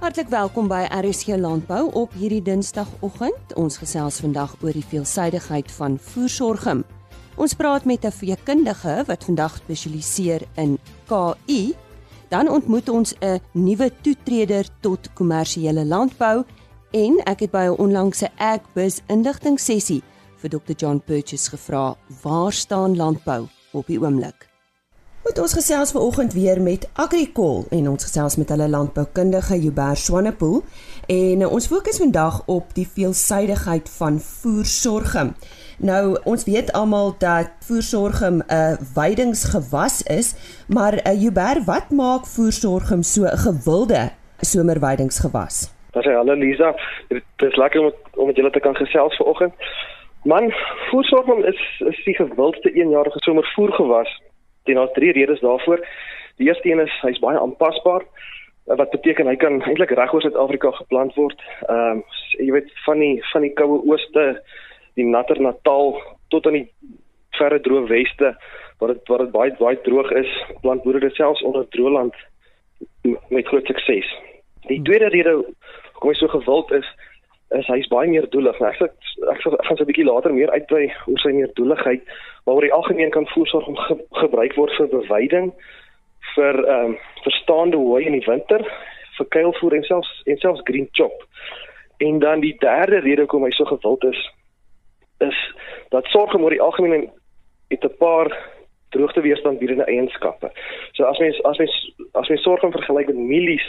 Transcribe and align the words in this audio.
Hartlik 0.00 0.30
welkom 0.32 0.64
by 0.64 0.86
RSG 0.88 1.36
Landbou 1.36 1.90
op 1.92 2.14
hierdie 2.16 2.40
Dinsdagoggend. 2.40 3.50
Ons 3.60 3.74
gesels 3.82 4.22
vandag 4.24 4.54
oor 4.64 4.72
die 4.72 4.86
veelsidigheid 4.88 5.68
van 5.76 5.98
voersorgem. 6.00 6.80
Ons 7.36 7.52
praat 7.52 7.84
met 7.84 8.06
'n 8.06 8.10
veekundige 8.10 9.04
wat 9.06 9.24
vandag 9.24 9.56
spesialiseer 9.56 10.48
in 10.56 10.78
KI. 11.06 11.76
Dan 12.30 12.48
ontmoet 12.48 12.88
ons 12.88 13.14
'n 13.20 13.40
nuwe 13.52 13.92
toetreder 14.00 14.66
tot 14.80 15.12
kommersiële 15.12 15.84
landbou 15.84 16.44
en 16.90 17.20
ek 17.24 17.40
het 17.40 17.50
by 17.50 17.68
'n 17.68 17.76
onlangse 17.76 18.30
Agbus 18.38 19.00
inligting 19.06 19.60
sessie 19.60 20.02
vir 20.36 20.50
Dr 20.50 20.72
John 20.76 21.02
Purchase 21.04 21.50
gevra, 21.50 21.96
waar 22.22 22.52
staan 22.52 22.96
landbou 22.96 23.48
op 23.72 23.86
die 23.86 24.00
oomblik? 24.00 24.49
Goed, 25.20 25.36
ons 25.38 25.52
gesels 25.52 25.90
vanoggend 25.92 26.32
weer 26.32 26.60
met 26.64 26.86
Agricol 26.96 27.66
en 27.76 27.88
ons 27.90 28.04
gesels 28.06 28.38
met 28.40 28.48
hulle 28.48 28.68
landboukundige 28.72 29.58
Hubert 29.60 30.00
Swanepoel 30.00 30.62
en 31.12 31.42
uh, 31.44 31.50
ons 31.52 31.66
fokus 31.68 31.98
vandag 32.00 32.38
op 32.48 32.70
die 32.72 32.86
veelsidigheid 32.88 33.90
van 33.98 34.16
voersorgem. 34.16 35.34
Nou, 35.90 36.16
ons 36.24 36.46
weet 36.48 36.72
almal 36.72 37.12
dat 37.20 37.52
voersorgem 37.66 38.38
'n 38.38 38.46
uh, 38.48 38.80
weidingsgewas 38.94 40.00
is, 40.02 40.32
maar 40.68 40.96
uh, 40.96 41.12
Hubert, 41.24 41.64
wat 41.68 41.90
maak 41.90 42.24
voersorgem 42.24 43.02
so 43.02 43.28
'n 43.28 43.42
gewilde 43.44 44.02
somerweidingsgewas? 44.40 45.68
Dis 45.92 46.04
hallo 46.04 46.34
Lisa, 46.34 46.72
dit 47.08 47.22
is 47.36 47.56
lekker 47.56 47.80
om 47.80 47.92
om 48.16 48.26
met 48.26 48.36
julle 48.36 48.50
te 48.50 48.60
kan 48.60 48.76
gesels 48.76 49.16
vanoggend. 49.16 49.52
Man, 50.24 50.52
voersorgem 50.88 51.44
is 51.44 51.60
is 51.92 52.04
die 52.04 52.14
gewildste 52.14 52.72
eenjarige 52.72 53.18
somervoergewas 53.20 54.20
Dit 54.64 54.76
is 54.76 54.92
drie 54.94 55.12
redes 55.12 55.40
daarvoor. 55.40 55.86
Die 56.36 56.48
eerste 56.48 56.68
een 56.68 56.80
is 56.80 57.00
hy's 57.02 57.18
baie 57.22 57.38
aanpasbaar 57.40 58.04
wat 58.64 58.90
beteken 58.90 59.26
hy 59.26 59.36
kan 59.36 59.62
eintlik 59.62 59.90
reg 59.98 60.12
oor 60.14 60.22
Suid-Afrika 60.22 60.70
geplant 60.70 61.14
word. 61.18 61.40
Ehm 61.66 62.00
um, 62.00 62.02
jy 62.38 62.52
weet 62.54 62.70
van 62.84 63.00
die 63.02 63.16
van 63.32 63.42
die 63.42 63.52
koue 63.58 63.80
ooste, 63.82 64.26
die 64.94 65.06
natter 65.06 65.40
Natal 65.42 65.96
tot 66.30 66.46
aan 66.46 66.60
die 66.60 66.68
verre 67.38 67.60
droë 67.60 67.88
weste 67.88 68.34
waar 68.80 68.94
dit 68.94 69.08
waar 69.08 69.24
dit 69.24 69.32
baie 69.34 69.54
baie 69.58 69.80
droog 69.84 70.12
is, 70.22 70.30
plant 70.62 70.82
boere 70.84 71.00
dit 71.00 71.14
selfs 71.14 71.42
onder 71.42 71.68
droëland 71.68 72.14
met 73.28 73.48
groot 73.48 73.66
sukses. 73.66 74.08
Die 74.68 74.82
tweede 74.82 75.10
rede 75.12 75.34
hoekom 75.40 76.12
hy 76.12 76.16
so 76.16 76.32
gewild 76.32 76.72
is, 76.78 76.86
is 77.58 77.66
hy's 77.66 77.88
baie 77.90 78.08
meer 78.08 78.28
doelig. 78.30 78.58
Nou, 78.60 78.70
ek 78.70 78.82
ek, 78.84 78.92
ek, 79.32 79.46
ek 79.46 79.66
gaan 79.66 79.76
so 79.76 79.82
'n 79.82 79.90
bietjie 79.90 80.06
later 80.06 80.32
meer 80.34 80.50
uitbrei 80.54 80.92
oor 81.06 81.18
sy 81.18 81.32
meer 81.34 81.50
doeligheid, 81.54 82.02
maar 82.44 82.54
oor 82.54 82.66
die 82.66 82.72
algemeen 82.72 83.10
kan 83.10 83.26
voersorg 83.26 83.66
om 83.66 83.76
ge, 83.76 83.96
gebruik 84.22 84.54
word 84.54 84.72
vir 84.78 84.88
beweiding, 84.88 85.52
vir 86.34 86.54
ehm 86.64 86.84
um, 86.84 86.98
verstaande 87.24 87.76
hooi 87.76 88.04
in 88.06 88.18
die 88.18 88.26
winter, 88.26 88.62
vir 89.18 89.26
kuilvoer 89.36 89.74
en 89.74 89.84
selfs 89.84 90.22
en 90.26 90.38
selfs 90.38 90.62
green 90.64 90.88
chop. 90.92 91.26
En 91.98 92.18
dan 92.18 92.40
die 92.40 92.56
derde 92.58 93.00
rede 93.00 93.26
hoekom 93.26 93.44
hy 93.44 93.50
so 93.50 93.64
gewild 93.64 94.04
is, 94.04 94.20
is 95.20 95.38
dat 95.90 96.06
sorg 96.06 96.34
om 96.34 96.44
oor 96.44 96.54
die 96.54 96.62
algemeen 96.62 97.10
het 97.68 97.84
'n 97.84 97.96
paar 97.98 98.30
droogteweerstandbiedende 98.90 99.84
eienskappe. 99.84 100.50
So 100.92 101.04
as 101.04 101.18
mens 101.18 101.42
as 101.42 101.58
mens 101.58 101.74
as 102.12 102.28
mens 102.28 102.42
sorg 102.42 102.62
om 102.62 102.72
vergelyk 102.72 103.06
met 103.06 103.16
mielies 103.16 103.66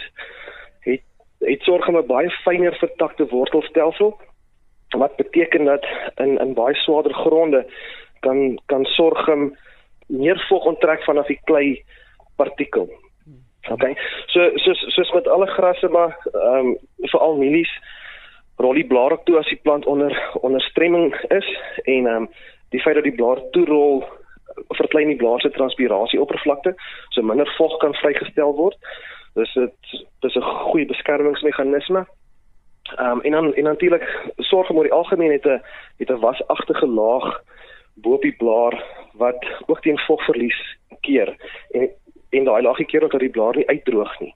het 1.41 1.61
sorg 1.61 1.87
om 1.87 1.97
'n 1.97 2.05
baie 2.05 2.29
fyner 2.29 2.75
vertakte 2.75 3.27
wortelstelsel 3.27 4.17
wat 4.97 5.15
beteken 5.15 5.65
dat 5.65 5.85
in 6.15 6.37
in 6.37 6.53
baie 6.53 6.75
swaarder 6.75 7.13
gronde 7.13 7.65
kan 8.19 8.59
kan 8.65 8.85
sorgem 8.85 9.57
meer 10.07 10.45
vog 10.49 10.65
onttrek 10.65 11.03
vanaf 11.03 11.27
die 11.27 11.39
klei 11.43 11.83
partikel. 12.35 12.89
OK. 13.69 13.83
So 14.25 14.51
so 14.55 14.73
soos 14.73 15.11
met 15.11 15.27
alle 15.27 15.47
grasse 15.47 15.87
maar 15.87 16.17
ehm 16.33 16.65
um, 16.65 16.77
veral 16.97 17.37
mielies 17.37 17.71
rol 18.57 18.73
die 18.73 18.87
blare 18.87 19.19
toe 19.23 19.37
as 19.37 19.49
die 19.49 19.59
plant 19.63 19.85
onder 19.85 20.17
onder 20.41 20.61
stremming 20.61 21.13
is 21.29 21.47
en 21.83 22.07
ehm 22.07 22.15
um, 22.15 22.29
die 22.69 22.81
feit 22.81 22.95
dat 22.95 23.03
die 23.03 23.15
blaar 23.15 23.41
toe 23.51 23.65
rol 23.65 24.03
verklein 24.67 25.07
die 25.07 25.15
blaar 25.15 25.39
se 25.39 25.49
transpirasie 25.49 26.21
oppervlakte 26.21 26.75
so 27.09 27.21
minder 27.21 27.53
vog 27.57 27.77
kan 27.77 27.93
vrygestel 27.93 28.55
word. 28.55 28.77
Dus 29.33 29.53
dit 29.53 30.05
dis 30.19 30.35
'n 30.35 30.41
goeie 30.41 30.85
beskermingsmeganisme. 30.85 32.07
Ehm 32.95 33.11
um, 33.11 33.21
en 33.21 33.31
dan 33.31 33.53
en 33.53 33.63
natuurlik 33.63 34.31
sorg 34.37 34.69
om 34.69 34.77
oor 34.77 34.83
die 34.83 34.93
algemeen 34.93 35.31
het 35.31 35.45
'n 35.45 35.61
het 35.97 36.09
'n 36.09 36.19
wasagtige 36.19 36.87
laag 36.87 37.41
bo 37.93 38.13
op 38.13 38.21
die 38.21 38.35
blaar 38.35 38.83
wat 39.13 39.45
ook 39.65 39.81
teen 39.81 39.99
vogverlies 39.99 40.77
keer 40.99 41.35
en 41.71 41.89
en 42.29 42.43
daai 42.43 42.61
laagie 42.63 42.85
keer 42.85 42.99
dat 42.99 43.19
die 43.19 43.29
blaar 43.29 43.55
nie 43.55 43.67
uitdroog 43.67 44.19
nie. 44.19 44.33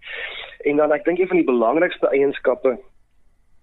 En 0.60 0.76
dan 0.76 0.92
ek 0.92 1.04
dink 1.04 1.20
een 1.20 1.28
van 1.28 1.38
die 1.38 1.46
belangrikste 1.46 2.08
eienskappe 2.08 2.80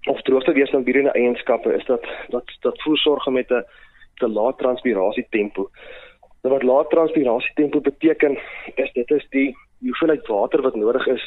of 0.09 0.22
droogteweerstandbiedende 0.22 1.12
eienskappe 1.12 1.75
is 1.75 1.84
dat 1.84 2.06
dat 2.28 2.56
dat 2.60 2.82
voersorge 2.82 3.31
met 3.31 3.50
'n 3.50 3.64
te 4.14 4.28
lae 4.28 4.54
transpirasie 4.56 5.26
tempo. 5.31 5.70
Nou 6.43 6.54
wat 6.54 6.62
lae 6.62 6.87
transpirasie 6.87 7.54
tempo 7.54 7.81
beteken 7.81 8.38
is 8.75 8.93
dit 8.93 9.10
is 9.10 9.26
die 9.31 9.56
die 9.82 9.91
hoeveelheid 9.91 10.26
water 10.31 10.62
wat 10.62 10.78
nodig 10.78 11.06
is 11.10 11.25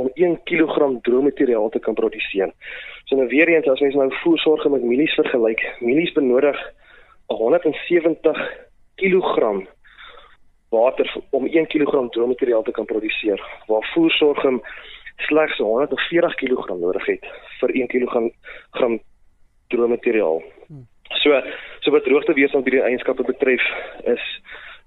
om 0.00 0.10
1 0.14 0.40
kg 0.44 1.00
droommateriaal 1.06 1.70
te 1.72 1.80
kan 1.80 1.96
produseer. 1.96 2.52
So 3.04 3.16
nou 3.16 3.28
weer 3.28 3.48
eens 3.48 3.68
as 3.68 3.80
mens 3.80 3.96
nou 3.96 4.10
voersorge 4.22 4.68
met 4.68 4.84
mielies 4.84 5.14
vergelyk, 5.16 5.62
mielies 5.80 6.12
benodig 6.12 6.58
170 7.32 8.40
kg 9.00 9.64
water 10.74 11.08
om 11.30 11.46
1 11.46 11.66
kg 11.66 12.08
droommateriaal 12.10 12.62
te 12.62 12.74
kan 12.76 12.84
produseer, 12.84 13.40
waar 13.66 13.90
voersorge 13.94 14.58
slegs 15.16 15.58
140 15.58 16.34
kg 16.34 16.68
nodig 16.80 17.06
het 17.06 17.28
vir 17.60 17.74
1 17.80 17.86
kg 17.92 18.28
droommateriaal. 19.72 20.42
Hmm. 20.66 20.86
So 21.22 21.40
so 21.80 21.92
wat 21.92 22.04
droogteweerstand 22.04 22.64
hierdie 22.64 22.84
eienskappe 22.84 23.24
betref 23.24 23.64
is 24.16 24.24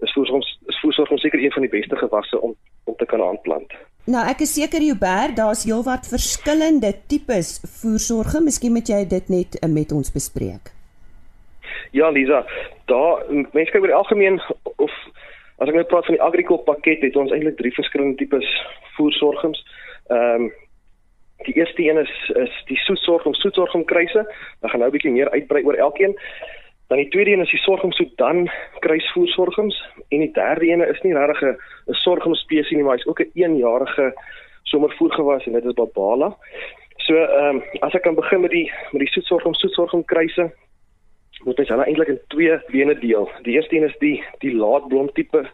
is 0.06 0.14
voersorg 0.14 0.46
is 0.68 0.80
voersorg 0.82 1.20
seker 1.20 1.40
een 1.40 1.52
van 1.52 1.66
die 1.66 1.74
beste 1.74 1.96
gewasse 1.96 2.42
om 2.42 2.56
om 2.84 2.96
te 2.96 3.06
kan 3.06 3.22
aanplant. 3.22 3.74
Nou 4.08 4.24
ek 4.30 4.46
is 4.46 4.54
seker 4.56 4.82
Joubert, 4.82 5.36
daar's 5.36 5.66
heelwat 5.68 6.08
verskillende 6.08 6.94
tipes 7.12 7.58
voersorge. 7.82 8.40
Miskien 8.44 8.72
moet 8.72 8.88
jy 8.88 9.02
dit 9.06 9.30
net 9.30 9.58
uh, 9.60 9.70
met 9.70 9.92
ons 9.92 10.12
bespreek. 10.12 10.72
Ja 11.92 12.10
Lisa, 12.10 12.46
daar 12.92 13.26
mense 13.30 13.72
kyk 13.72 13.82
oor 13.82 13.92
die 13.92 13.98
algemeen 13.98 14.40
of 14.78 14.94
as 15.58 15.68
ek 15.68 15.76
nou 15.76 15.84
praat 15.90 16.06
van 16.08 16.16
die 16.16 16.24
agricol 16.24 16.62
pakket 16.68 17.04
het 17.04 17.18
ons 17.20 17.34
eintlik 17.34 17.58
drie 17.58 17.74
verskillende 17.74 18.20
tipes 18.22 18.48
voersorgings. 18.96 19.60
Ehm 20.14 20.48
um, 20.48 20.50
die 21.46 21.54
eerste 21.54 21.84
een 21.86 22.00
is 22.02 22.14
is 22.36 22.54
die 22.66 22.80
soetsorg 22.82 23.26
om 23.26 23.36
soetsorg 23.38 23.74
om 23.78 23.86
kruise. 23.86 24.24
Ek 24.62 24.72
gaan 24.72 24.80
nou 24.80 24.90
'n 24.90 24.96
bietjie 24.96 25.12
meer 25.12 25.30
uitbrei 25.30 25.64
oor 25.64 25.76
elkeen. 25.76 26.16
Dan 26.88 26.98
die 26.98 27.10
tweede 27.10 27.32
een 27.32 27.44
is 27.44 27.52
die 27.52 27.60
sorghum 27.60 27.92
Sudan 27.92 28.50
kruisvoersorghums 28.80 29.78
en 30.08 30.20
die 30.20 30.32
derde 30.32 30.68
een 30.68 30.88
is 30.88 31.02
nie 31.02 31.14
regtig 31.14 31.42
'n 31.42 31.58
'n 31.92 31.94
sorghum 31.94 32.36
spesies 32.36 32.72
nie, 32.72 32.84
maar 32.84 32.96
hy's 32.96 33.08
ook 33.08 33.20
'n 33.20 33.32
eenjarige 33.34 34.14
somervoergewas 34.64 35.46
en 35.46 35.54
dit 35.54 35.66
is 35.66 35.74
Babala. 35.74 36.38
So 36.98 37.16
ehm 37.16 37.56
um, 37.56 37.64
as 37.80 37.94
ek 37.94 38.02
kan 38.02 38.16
begin 38.16 38.42
met 38.42 38.52
die 38.52 38.72
met 38.92 39.00
die 39.00 39.12
soetsorghum 39.12 39.54
soetsorghum 39.54 40.06
kruise 40.06 40.52
moet 41.46 41.60
ons 41.60 41.70
hulle 41.70 41.86
eintlik 41.86 42.08
in 42.08 42.20
twee 42.28 42.60
bene 42.72 42.96
deel. 43.00 43.30
Die 43.44 43.54
eerste 43.54 43.76
een 43.76 43.88
is 43.88 43.98
die 44.00 44.24
die 44.44 44.56
laatblom 44.56 45.12
tipe 45.14 45.46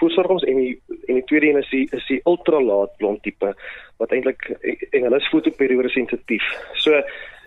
voersorghums 0.00 0.44
en 0.44 0.56
die 0.56 0.80
en 1.06 1.14
die 1.14 1.24
tweede 1.24 1.46
een 1.46 1.62
is 1.62 1.70
die 1.70 1.88
is 1.92 2.06
die 2.06 2.20
ultra 2.24 2.60
laatblom 2.60 3.20
tipe 3.20 3.54
wat 3.98 4.12
eintlik 4.12 4.48
en 4.90 5.02
hulle 5.02 5.16
is 5.16 5.28
fotoperiode 5.28 5.88
sensitief. 5.88 6.46
So 6.74 7.02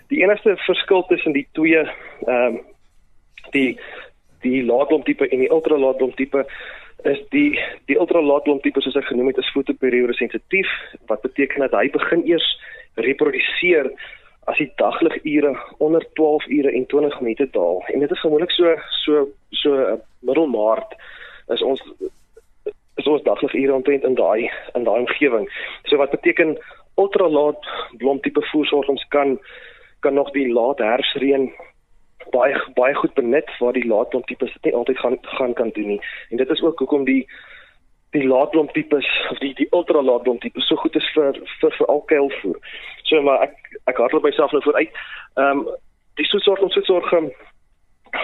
die 0.07 0.21
enigste 0.23 0.57
verskil 0.65 1.03
tussen 1.09 1.33
die 1.33 1.47
twee 1.51 1.81
ehm 1.81 2.45
um, 2.45 2.61
die 3.51 3.79
die 4.43 4.63
laatblom 4.63 5.03
tipe 5.03 5.27
en 5.29 5.39
die 5.39 5.51
ultra 5.51 5.77
laatblom 5.79 6.15
tipe 6.19 6.45
is 7.03 7.19
die 7.35 7.59
die 7.87 7.99
ultra 7.99 8.21
laatblom 8.21 8.59
tipe 8.63 8.81
soos 8.81 8.97
ek 8.99 9.07
genoem 9.11 9.31
het 9.31 9.39
is 9.43 9.51
fotoperiode 9.55 10.15
sensitief 10.17 10.69
wat 11.11 11.23
beteken 11.23 11.65
dat 11.65 11.75
hy 11.79 11.89
begin 11.91 12.25
eers 12.27 12.47
reproduseer 12.95 13.91
as 14.51 14.59
die 14.59 14.71
dagligure 14.79 15.53
onder 15.83 16.03
12 16.19 16.47
ure 16.47 16.71
en 16.71 16.85
20 16.85 17.19
minute 17.21 17.47
daal. 17.51 17.83
En 17.93 17.99
dit 17.99 18.11
is 18.11 18.19
gewoonlik 18.19 18.51
so 18.51 18.75
so 19.03 19.27
so 19.49 19.75
uh, 19.79 19.95
middelmaart 20.19 20.95
is 21.55 21.63
ons 21.63 21.83
is 22.95 23.07
ons 23.07 23.23
dagligure 23.23 23.73
omtrent 23.73 24.03
in 24.03 24.15
daai 24.19 24.51
in 24.75 24.83
daai 24.83 24.99
omgewing. 24.99 25.47
So 25.87 25.97
wat 25.97 26.11
beteken 26.11 26.57
ultra 26.95 27.29
laat 27.29 27.67
blom 27.97 28.19
tipe 28.21 28.43
voersorgings 28.51 29.05
kan 29.15 29.39
kan 29.99 30.13
nog 30.13 30.31
die 30.35 30.49
laat 30.51 30.83
herfsreën 30.83 31.51
baie 32.33 32.59
baie 32.75 32.95
goed 32.97 33.13
benut 33.19 33.49
waar 33.59 33.73
die 33.77 33.87
laatblom 33.87 34.25
tipes 34.29 34.53
dit 34.57 34.69
nie 34.69 34.75
altyd 34.79 34.99
gaan 34.99 35.17
gaan 35.37 35.53
kan 35.59 35.73
doen 35.77 35.87
nie. 35.95 36.01
En 36.29 36.41
dit 36.41 36.49
is 36.49 36.61
ook 36.61 36.79
hoekom 36.79 37.05
die 37.09 37.23
die 38.13 38.27
laatblom 38.27 38.69
tipes 38.73 39.07
of 39.31 39.39
die 39.41 39.53
die 39.57 39.67
ultra 39.71 40.01
laatblom 40.01 40.39
tipes 40.39 40.67
so 40.67 40.75
goed 40.81 40.95
is 40.95 41.09
vir 41.15 41.39
vir 41.61 41.77
vir 41.79 41.89
alkuilvoer. 41.95 42.59
So 43.09 43.21
maar 43.21 43.47
ek 43.47 43.57
ek 43.91 44.03
hardloop 44.03 44.29
myself 44.29 44.51
nou 44.51 44.61
vooruit. 44.67 45.01
Ehm 45.37 45.63
um, 45.63 45.65
die 46.21 46.29
soetsorg 46.29 46.61
en 46.61 46.69
soetsorg 46.69 47.09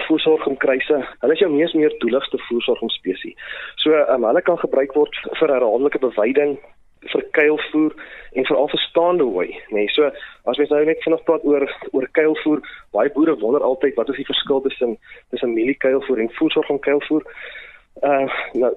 voersorg 0.06 0.46
om 0.46 0.56
kruise. 0.56 0.98
Hulle 1.22 1.34
is 1.34 1.42
jou 1.42 1.50
mees 1.50 1.72
meer 1.74 1.94
doeligste 2.02 2.38
voersorg 2.48 2.82
om 2.86 2.92
spesies. 2.94 3.56
So 3.82 3.94
ehm 3.94 4.20
um, 4.20 4.28
hulle 4.30 4.42
kan 4.42 4.58
gebruik 4.58 4.94
word 4.98 5.16
vir 5.40 5.54
herhaaldelike 5.56 6.02
beweiding 6.06 6.58
vir 7.08 7.24
kuilvoer 7.30 7.94
en 8.32 8.46
veral 8.46 8.68
vir 8.68 8.80
staande 8.80 9.24
hooi, 9.24 9.48
nê. 9.70 9.84
Nee, 9.84 9.88
so 9.94 10.10
as 10.50 10.58
mens 10.60 10.70
nou 10.70 10.84
net 10.84 11.02
vanaand 11.04 11.24
praat 11.24 11.44
oor 11.48 11.66
oor 11.96 12.06
kuilvoer, 12.18 12.60
baie 12.92 13.12
boere 13.14 13.36
wonder 13.40 13.64
altyd 13.64 13.96
wat 13.96 14.10
is 14.12 14.20
die 14.20 14.28
verskil 14.28 14.60
tussen 14.66 14.96
tussen 15.30 15.54
mieliekuilvoer 15.54 16.20
en 16.20 16.32
voedselsorg 16.38 16.66
van 16.72 16.82
kuilvoer. 16.86 17.24
Uh 18.04 18.26
nou 18.52 18.72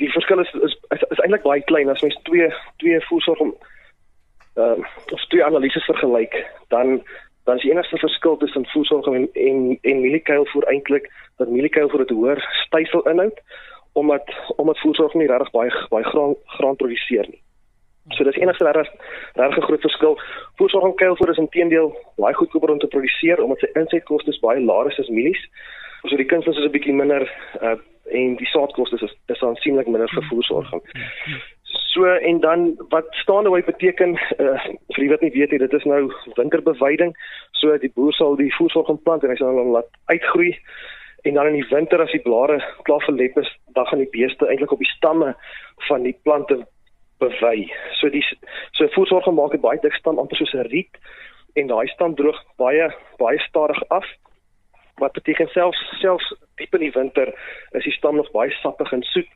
die 0.00 0.12
verskil 0.12 0.40
is 0.40 0.52
is, 0.68 0.76
is, 0.96 1.04
is 1.10 1.22
eintlik 1.24 1.44
baie 1.44 1.64
klein 1.68 1.92
as 1.92 2.02
mens 2.02 2.16
twee 2.28 2.48
twee 2.82 3.00
voedselsorg 3.08 3.40
om 3.40 3.54
uh 4.56 4.78
of 5.12 5.26
twee 5.28 5.44
analises 5.44 5.84
vergelyk, 5.92 6.40
dan 6.68 7.02
dan 7.44 7.56
is 7.56 7.62
die 7.62 7.72
enigste 7.72 7.98
verskil 8.00 8.36
tussen 8.36 8.66
voedselsorg 8.72 9.16
en 9.16 9.28
en, 9.32 9.78
en 9.82 10.00
mieliekuilvoer 10.00 10.68
eintlik 10.72 11.12
dat 11.36 11.48
mieliekuilvoer 11.48 12.06
'n 12.08 12.14
hoër 12.14 12.40
stysel 12.64 13.04
inhoud 13.12 13.44
omdat 13.92 14.24
omdat 14.56 14.78
voedselsorg 14.78 15.14
nie 15.14 15.28
regtig 15.28 15.50
baie 15.50 15.86
baie 15.92 16.04
graan 16.04 16.34
graan 16.56 16.76
produseer 16.76 17.26
nie. 17.28 17.42
So 18.08 18.24
dis 18.24 18.36
enigste 18.36 18.64
regtig 18.64 18.88
regtig 19.34 19.58
'n 19.58 19.66
groot 19.68 19.80
verskil. 19.80 20.18
Voedselsorg 20.56 20.90
en 20.90 20.94
kuilvoer 20.94 21.30
is 21.30 21.42
intedeel 21.44 21.96
baie 22.16 22.34
goedkoper 22.34 22.70
om 22.70 22.78
te 22.78 22.86
produseer 22.86 23.42
omdat 23.42 23.58
sy 23.58 23.70
insetkoste 23.74 24.38
baie 24.40 24.60
laer 24.60 24.86
is 24.86 24.98
as 24.98 25.08
mielies. 25.08 25.42
So 26.08 26.16
die 26.16 26.24
kunsmis 26.32 26.56
is 26.56 26.64
'n 26.64 26.76
bietjie 26.76 26.94
minder 26.94 27.28
uh 27.60 27.76
en 28.10 28.36
die 28.36 28.46
saadkoste 28.46 28.96
is 28.96 29.14
is 29.26 29.42
aansienlik 29.42 29.86
minder 29.86 30.08
vir 30.08 30.24
voedselsorg. 30.30 30.82
So 31.92 32.04
en 32.04 32.40
dan 32.40 32.74
wat 32.88 33.06
staande 33.10 33.50
wy 33.50 33.62
beteken 33.62 34.14
uh, 34.38 34.64
vir 34.94 35.02
wie 35.02 35.10
wat 35.10 35.20
nie 35.20 35.30
weet 35.30 35.50
nie, 35.50 35.58
dit 35.58 35.72
is 35.72 35.84
nou 35.84 36.12
winterbeweiding. 36.34 37.14
So 37.52 37.78
die 37.78 37.92
boer 37.94 38.12
sal 38.12 38.36
die 38.36 38.54
voedselsorg 38.54 39.02
plant 39.02 39.22
en 39.22 39.30
hy 39.30 39.36
sal 39.36 39.58
hom 39.58 39.72
laat 39.76 39.90
uitgroei 40.06 40.58
en 41.22 41.34
dan 41.34 41.46
in 41.46 41.58
die 41.60 41.68
winter 41.70 42.00
as 42.00 42.12
die 42.16 42.22
blare 42.24 42.60
klaar 42.82 43.02
verlep 43.04 43.36
is, 43.38 43.48
dan 43.76 43.86
gaan 43.86 43.98
die 43.98 44.12
beeste 44.12 44.46
eintlik 44.46 44.72
op 44.72 44.78
die 44.78 44.94
stamme 44.96 45.34
van 45.88 46.02
die 46.02 46.16
plante 46.22 46.62
bewei. 47.20 47.68
So 48.00 48.10
die 48.10 48.24
so 48.72 48.88
voedselsorg 48.96 49.30
maak 49.36 49.54
dit 49.54 49.62
baie 49.64 49.80
dik 49.82 49.94
stam 49.98 50.18
amper 50.18 50.36
soos 50.40 50.54
'n 50.54 50.68
riet 50.72 50.98
en 51.54 51.70
daai 51.70 51.86
stam 51.94 52.14
droog 52.14 52.40
baie 52.56 52.90
baie 53.18 53.38
stadig 53.48 53.80
af. 53.88 54.06
Wat 55.02 55.12
beteken 55.12 55.48
selfs 55.48 55.80
selfs 56.00 56.34
diep 56.56 56.74
in 56.74 56.86
die 56.86 56.92
winter 56.92 57.28
is 57.72 57.84
die 57.84 57.96
stam 57.98 58.16
nog 58.16 58.30
baie 58.32 58.50
sappig 58.62 58.92
en 58.92 59.02
soet. 59.02 59.28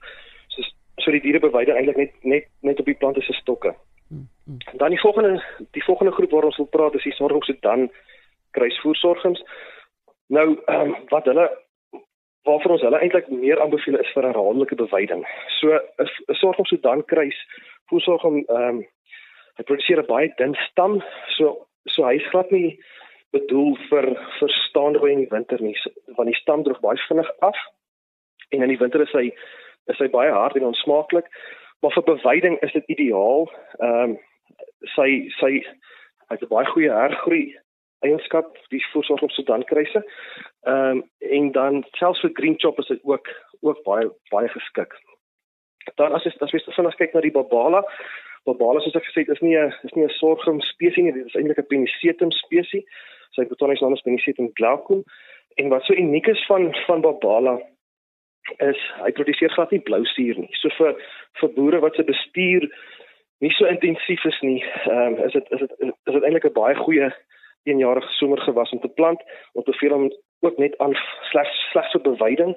So 0.49 0.63
so 1.03 1.11
die 1.11 1.21
diere 1.21 1.41
bewei 1.41 1.65
eintlik 1.65 1.97
net 1.97 2.13
net 2.23 2.49
net 2.61 2.81
op 2.81 2.87
die 2.87 3.01
plante 3.01 3.23
se 3.23 3.33
stokke. 3.33 3.75
Hmm, 4.09 4.29
hmm. 4.45 4.59
Dan 4.79 4.91
die 4.91 5.01
volgende 5.01 5.43
die 5.71 5.85
volgende 5.85 6.13
groep 6.13 6.31
waar 6.31 6.51
ons 6.51 6.57
wil 6.57 6.67
praat 6.67 6.95
is 6.95 7.03
die 7.03 7.13
sorgings 7.13 7.47
so 7.47 7.55
dan 7.61 7.91
kruisvoersorgings. 8.51 9.43
Nou 10.27 10.59
um, 10.67 10.97
wat 11.09 11.25
hulle 11.25 11.51
waarvoor 12.45 12.77
ons 12.77 12.83
hulle 12.85 13.01
eintlik 13.01 13.29
meer 13.33 13.61
aanbeveel 13.61 13.99
is 13.99 14.11
vir 14.13 14.27
herhaaldelike 14.29 14.77
beweiding. 14.77 15.25
So 15.61 15.73
'n 15.75 16.35
sorg 16.41 16.59
om 16.59 16.65
so 16.65 16.77
dan 16.77 17.05
kruis 17.05 17.39
voedselsorg 17.91 18.25
om 18.25 18.43
ehm 18.45 18.69
um, 18.69 18.83
hy 19.55 19.63
produseer 19.63 20.03
'n 20.03 20.11
baie 20.11 20.33
dun 20.37 20.55
stam, 20.69 21.03
so 21.37 21.67
so 21.87 22.05
hy 22.05 22.17
is 22.19 22.31
glad 22.31 22.51
nie 22.51 22.79
bedoel 23.33 23.77
vir 23.91 24.07
vir 24.39 24.51
staande 24.67 25.11
in 25.11 25.23
die 25.25 25.31
winter 25.31 25.63
nie, 25.63 25.75
so, 25.83 25.91
want 26.17 26.31
die 26.31 26.41
stam 26.41 26.63
droog 26.65 26.81
baie 26.81 26.99
vinnig 27.09 27.31
af 27.41 27.59
en 28.51 28.63
in 28.63 28.69
die 28.69 28.79
winter 28.79 29.03
is 29.03 29.13
hy 29.13 29.31
is 29.93 29.99
hy 29.99 30.09
baie 30.09 30.33
hard 30.33 30.57
en 30.57 30.71
onsmaaklik, 30.71 31.27
maar 31.83 31.93
vir 31.93 32.07
beweiding 32.09 32.57
is 32.63 32.73
dit 32.73 32.95
ideaal. 32.97 33.51
Ehm 33.81 34.15
um, 34.15 34.19
sy 34.95 35.29
sy 35.41 35.53
het 36.31 36.43
'n 36.43 36.49
baie 36.49 36.67
goeie 36.67 36.91
hergroei 36.91 37.55
eienskap 38.05 38.57
die 38.73 38.83
voedselsorg 38.93 39.23
op 39.23 39.31
Sudan 39.31 39.65
kruise. 39.65 40.05
Ehm 40.63 41.03
um, 41.03 41.05
en 41.19 41.53
dan 41.53 41.85
selfs 42.01 42.21
vir 42.21 42.37
green 42.39 42.59
chop 42.59 42.79
is 42.79 42.87
dit 42.93 43.01
ook 43.03 43.29
ook 43.61 43.83
baie 43.85 44.11
baie 44.31 44.49
geskik. 44.49 44.93
Dan 45.97 46.15
as 46.15 46.25
jy 46.25 46.33
as 46.41 46.53
jy 46.53 46.61
vinnig 46.77 46.97
kyk 46.99 47.15
na 47.15 47.21
die 47.21 47.35
babala, 47.35 47.83
babala 48.49 48.81
soos 48.81 48.97
ek 48.97 49.07
gesê 49.09 49.25
het 49.25 49.37
is 49.37 49.43
nie 49.43 49.57
'n 49.57 49.73
is 49.85 49.95
nie 49.95 50.05
'n 50.05 50.19
sorghum 50.21 50.61
spesies 50.61 51.05
nie, 51.05 51.13
dit 51.13 51.27
is 51.27 51.35
eintlik 51.35 51.59
'n 51.59 51.71
Penicetum 51.73 52.31
spesies. 52.33 52.85
Sy 53.35 53.45
botaniese 53.45 53.83
naam 53.83 53.95
is 53.95 54.03
Penicetum 54.03 54.51
glaucum 54.55 55.05
en 55.57 55.69
wat 55.69 55.85
so 55.85 55.95
uniek 55.95 56.27
is 56.27 56.45
van 56.47 56.75
van 56.87 57.01
babala 57.01 57.59
is 58.59 58.81
hy 59.01 59.11
produseer 59.13 59.51
glad 59.55 59.71
nie 59.73 59.81
blou 59.81 60.05
suur 60.05 60.39
nie. 60.39 60.51
So 60.61 60.69
vir 60.79 60.97
vir 61.41 61.51
boere 61.57 61.81
wat 61.81 61.95
se 61.97 62.05
bestuur 62.05 62.69
nie 63.41 63.53
so 63.53 63.67
intensief 63.67 64.25
is 64.25 64.41
nie, 64.43 64.65
um, 64.89 65.17
is 65.27 65.33
dit 65.33 65.47
is 65.51 65.61
dit 65.61 65.73
is 65.81 66.13
dit 66.13 66.23
eintlik 66.23 66.45
'n 66.45 66.59
baie 66.61 66.75
goeie 66.75 67.11
eenjarige 67.65 68.13
somergewas 68.19 68.71
om 68.71 68.81
te 68.81 68.89
plant, 68.89 69.21
om 69.53 69.63
te 69.63 69.73
veel 69.73 69.93
om 69.93 70.11
ook 70.41 70.59
net 70.59 70.79
aan 70.79 70.95
slegs 71.31 71.71
slegs 71.73 71.93
vir 71.93 72.01
beweiding, 72.01 72.57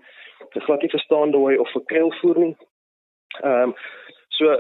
te 0.51 0.59
glad 0.59 0.81
nie 0.81 0.89
verstaan 0.89 1.33
hoe 1.33 1.59
of 1.59 1.71
vir 1.71 1.85
kuilvoer 1.85 2.39
nie. 2.39 2.55
Ehm 3.43 3.69
um, 3.69 3.75
so 4.37 4.51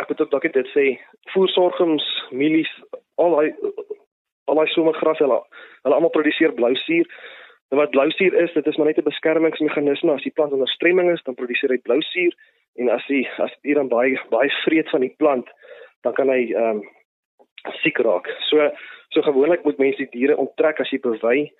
ek 0.00 0.08
moet 0.08 0.20
ook 0.20 0.30
dalk 0.30 0.52
dit 0.52 0.70
sê 0.74 0.86
voersorgings 1.32 2.06
mielies 2.30 2.70
al 3.22 3.36
daai 3.36 3.52
al 4.50 4.58
daai 4.58 4.70
somergras 4.72 5.22
hulle 5.22 5.40
hulle 5.84 5.94
almal 5.94 6.14
produseer 6.16 6.54
blou 6.54 6.74
suur 6.82 7.06
en 7.70 7.80
wat 7.80 7.94
blou 7.94 8.08
suur 8.10 8.34
is 8.42 8.52
dit 8.54 8.66
is 8.66 8.76
maar 8.76 8.86
net 8.86 8.98
'n 8.98 9.10
beskermingsmeganisme. 9.10 10.12
As 10.12 10.26
die 10.26 10.34
plant 10.36 10.52
onder 10.52 10.68
stremming 10.68 11.10
is 11.12 11.22
dan 11.22 11.34
produseer 11.34 11.70
hy 11.70 11.78
blou 11.78 12.00
suur 12.02 12.34
en 12.76 12.88
as 12.88 13.06
die 13.06 13.28
as 13.38 13.54
dit 13.62 13.74
dan 13.74 13.88
baie 13.88 14.18
baie 14.30 14.50
vreet 14.64 14.90
van 14.90 15.00
die 15.00 15.14
plant 15.18 15.48
dan 16.02 16.14
kan 16.14 16.28
hy 16.28 16.52
ehm 16.52 16.70
um, 16.70 16.82
siek 17.82 17.98
raak. 17.98 18.28
So 18.50 18.70
so 19.08 19.22
gewoonlik 19.22 19.64
moet 19.64 19.78
mense 19.78 19.96
die 19.96 20.18
diere 20.18 20.36
onttrek 20.36 20.80
as 20.80 20.90
jy 20.90 21.00
bewei 21.00 21.52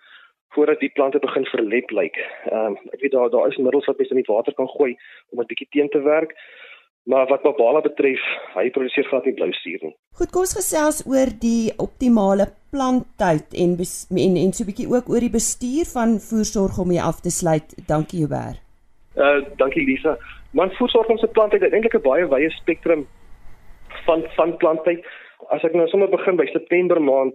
voordat 0.54 0.80
die 0.80 0.92
plante 0.94 1.18
begin 1.18 1.44
verlep 1.44 1.90
lyk. 1.90 2.16
Ehm 2.50 2.66
um, 2.66 2.76
ek 2.94 3.00
weet 3.00 3.16
daar 3.16 3.30
daar 3.30 3.48
is 3.50 3.56
middels 3.56 3.86
wat 3.90 3.98
mense 3.98 4.14
in 4.14 4.22
die 4.22 4.32
water 4.34 4.54
kan 4.54 4.68
gooi 4.76 4.92
om 5.30 5.40
'n 5.40 5.50
bietjie 5.50 5.70
teen 5.70 5.88
te 5.88 6.02
werk. 6.02 6.36
Maar 7.04 7.26
wat 7.28 7.42
Babala 7.42 7.80
betref, 7.84 8.20
hy 8.54 8.70
produseer 8.72 9.04
glad 9.04 9.26
nie 9.28 9.34
blou 9.36 9.50
suur 9.52 9.82
nie. 9.82 9.92
Goed, 10.16 10.30
kom 10.32 10.46
ons 10.46 10.54
gesels 10.56 11.02
oor 11.04 11.28
die 11.40 11.72
optimale 11.76 12.46
planttyd 12.72 13.52
en 13.64 13.76
en 14.24 14.36
en 14.44 14.52
so 14.52 14.64
'n 14.64 14.70
bietjie 14.70 14.88
ook 14.94 15.08
oor 15.08 15.20
die 15.20 15.36
bestuur 15.40 15.84
van 15.96 16.16
voersorg 16.28 16.78
om 16.78 16.90
hier 16.90 17.04
af 17.10 17.20
te 17.20 17.30
sluit. 17.30 17.68
Dankie 17.86 18.20
Joubert. 18.20 18.58
Uh 19.16 19.44
dankie 19.56 19.84
Lisa. 19.84 20.16
Man 20.50 20.70
voersorg 20.70 21.08
ons 21.08 21.20
se 21.20 21.26
planttyd 21.26 21.62
het 21.62 21.72
eintlik 21.72 21.94
'n 21.94 22.08
baie 22.10 22.26
wye 22.28 22.50
spektrum 22.50 23.06
van 24.06 24.24
van 24.36 24.56
planttyd. 24.56 25.04
As 25.50 25.62
ek 25.62 25.74
nou 25.74 25.88
sommer 25.88 26.08
begin 26.08 26.36
by 26.36 26.46
September 26.46 27.02
maand, 27.02 27.34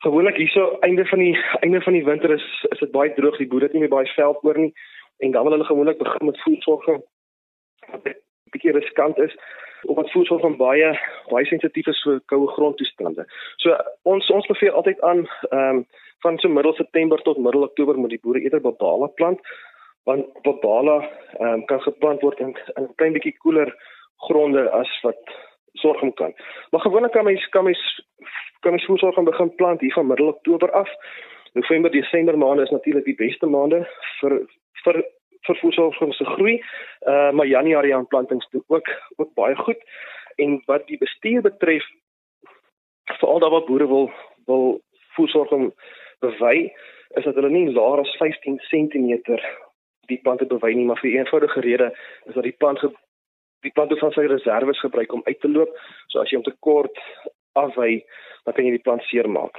gewoonlik 0.00 0.36
hierso 0.36 0.78
einde 0.80 1.04
van 1.06 1.18
die 1.18 1.36
einde 1.60 1.80
van 1.80 1.92
die 1.92 2.04
winter 2.04 2.30
is 2.30 2.66
is 2.68 2.78
dit 2.78 2.90
baie 2.90 3.14
droog, 3.14 3.36
die 3.36 3.48
boere 3.48 3.68
het 3.68 3.72
nie 3.72 3.80
meer 3.84 3.92
baie 3.92 4.12
veld 4.16 4.44
oor 4.44 4.58
nie 4.58 4.72
en 5.18 5.30
dan 5.30 5.44
wil 5.44 5.52
hulle 5.52 5.68
gewoonlik 5.68 5.98
begin 5.98 6.26
met 6.26 6.40
voedselsorg 6.42 6.86
wat 7.92 8.06
'n 8.08 8.14
bietjie 8.52 8.72
riskant 8.72 9.18
is 9.18 9.34
omdat 9.82 10.10
voedselsorg 10.10 10.40
van 10.40 10.56
baie 10.56 10.90
baie 11.28 11.46
sensitief 11.46 11.86
is 11.86 12.02
vir 12.02 12.20
koue 12.32 12.48
grondtoestande. 12.56 13.24
So 13.56 13.76
ons 14.02 14.30
ons 14.30 14.46
beveel 14.46 14.72
altyd 14.72 15.00
aan 15.00 15.26
ehm 15.50 15.76
um, 15.76 15.86
van 16.20 16.38
so 16.38 16.48
middel 16.48 16.74
September 16.74 17.22
tot 17.22 17.38
middel 17.38 17.62
Oktober 17.62 17.96
moet 17.98 18.10
die 18.10 18.20
boere 18.22 18.40
eerder 18.40 18.60
babala 18.60 19.06
plant 19.06 19.40
want 20.04 20.42
babala 20.42 20.96
ehm 21.38 21.52
um, 21.52 21.64
kan 21.64 21.80
geplant 21.80 22.22
word 22.22 22.40
in 22.40 22.56
'n 22.76 22.94
klein 22.94 23.12
bietjie 23.12 23.36
koeler 23.38 23.74
gronde 24.16 24.70
as 24.70 25.00
wat 25.02 25.22
sorg 25.72 26.14
kan. 26.14 26.34
Maar 26.70 26.80
gewoonlik 26.80 27.12
kan 27.12 27.24
mens 27.24 27.48
kan 27.48 27.64
mens 27.64 28.04
kan 28.60 28.72
ons 28.72 28.84
voorsorg 28.84 29.14
gaan 29.14 29.24
begin 29.24 29.54
plant 29.54 29.80
hier 29.80 29.92
van 29.92 30.06
middel 30.06 30.26
Oktober 30.26 30.70
af. 30.70 30.90
November, 31.52 31.90
Desember 31.90 32.38
maande 32.38 32.62
is 32.62 32.70
natuurlik 32.70 33.04
die 33.04 33.14
beste 33.14 33.46
maande 33.46 33.88
vir 34.20 34.46
vir 34.84 35.04
vir 35.46 35.56
voorsorging 35.62 36.14
se 36.14 36.24
groei. 36.24 36.60
Uh 37.06 37.30
maar 37.32 37.46
Januarie 37.46 37.94
aanplantings 37.94 38.48
doen 38.50 38.64
ook 38.66 38.88
ook 39.16 39.34
baie 39.34 39.56
goed. 39.56 39.80
En 40.36 40.62
wat 40.66 40.86
die 40.86 40.98
bestuur 40.98 41.42
betref, 41.42 41.84
veral 43.04 43.38
daar 43.38 43.50
waar 43.50 43.64
boere 43.64 43.86
wil 43.86 44.10
wil 44.46 44.80
voorsorging 45.16 45.72
bewei, 46.18 46.72
is 47.08 47.24
dat 47.24 47.34
hulle 47.34 47.50
nie 47.50 47.72
laer 47.72 47.98
as 47.98 48.16
15 48.16 48.58
cm 48.58 49.38
die 50.10 50.20
plante 50.22 50.46
bewei 50.46 50.74
nie, 50.74 50.84
maar 50.84 50.98
vir 50.98 51.10
'n 51.10 51.16
eenvoudige 51.16 51.60
rede 51.60 51.88
is 52.24 52.34
dat 52.34 52.42
die 52.42 52.58
plant 52.58 52.80
die 53.62 53.72
plant 53.76 53.92
van 54.00 54.12
sy 54.16 54.24
reserve 54.30 54.74
gebruik 54.80 55.12
om 55.12 55.22
uit 55.24 55.40
te 55.40 55.48
loop. 55.48 55.68
So 56.08 56.20
as 56.22 56.30
jy 56.30 56.36
hom 56.40 56.46
te 56.46 56.56
kort 56.60 56.96
afwy, 57.58 58.04
dan 58.44 58.54
kan 58.54 58.64
jy 58.64 58.70
die 58.76 58.86
plant 58.86 59.02
seermaak. 59.10 59.54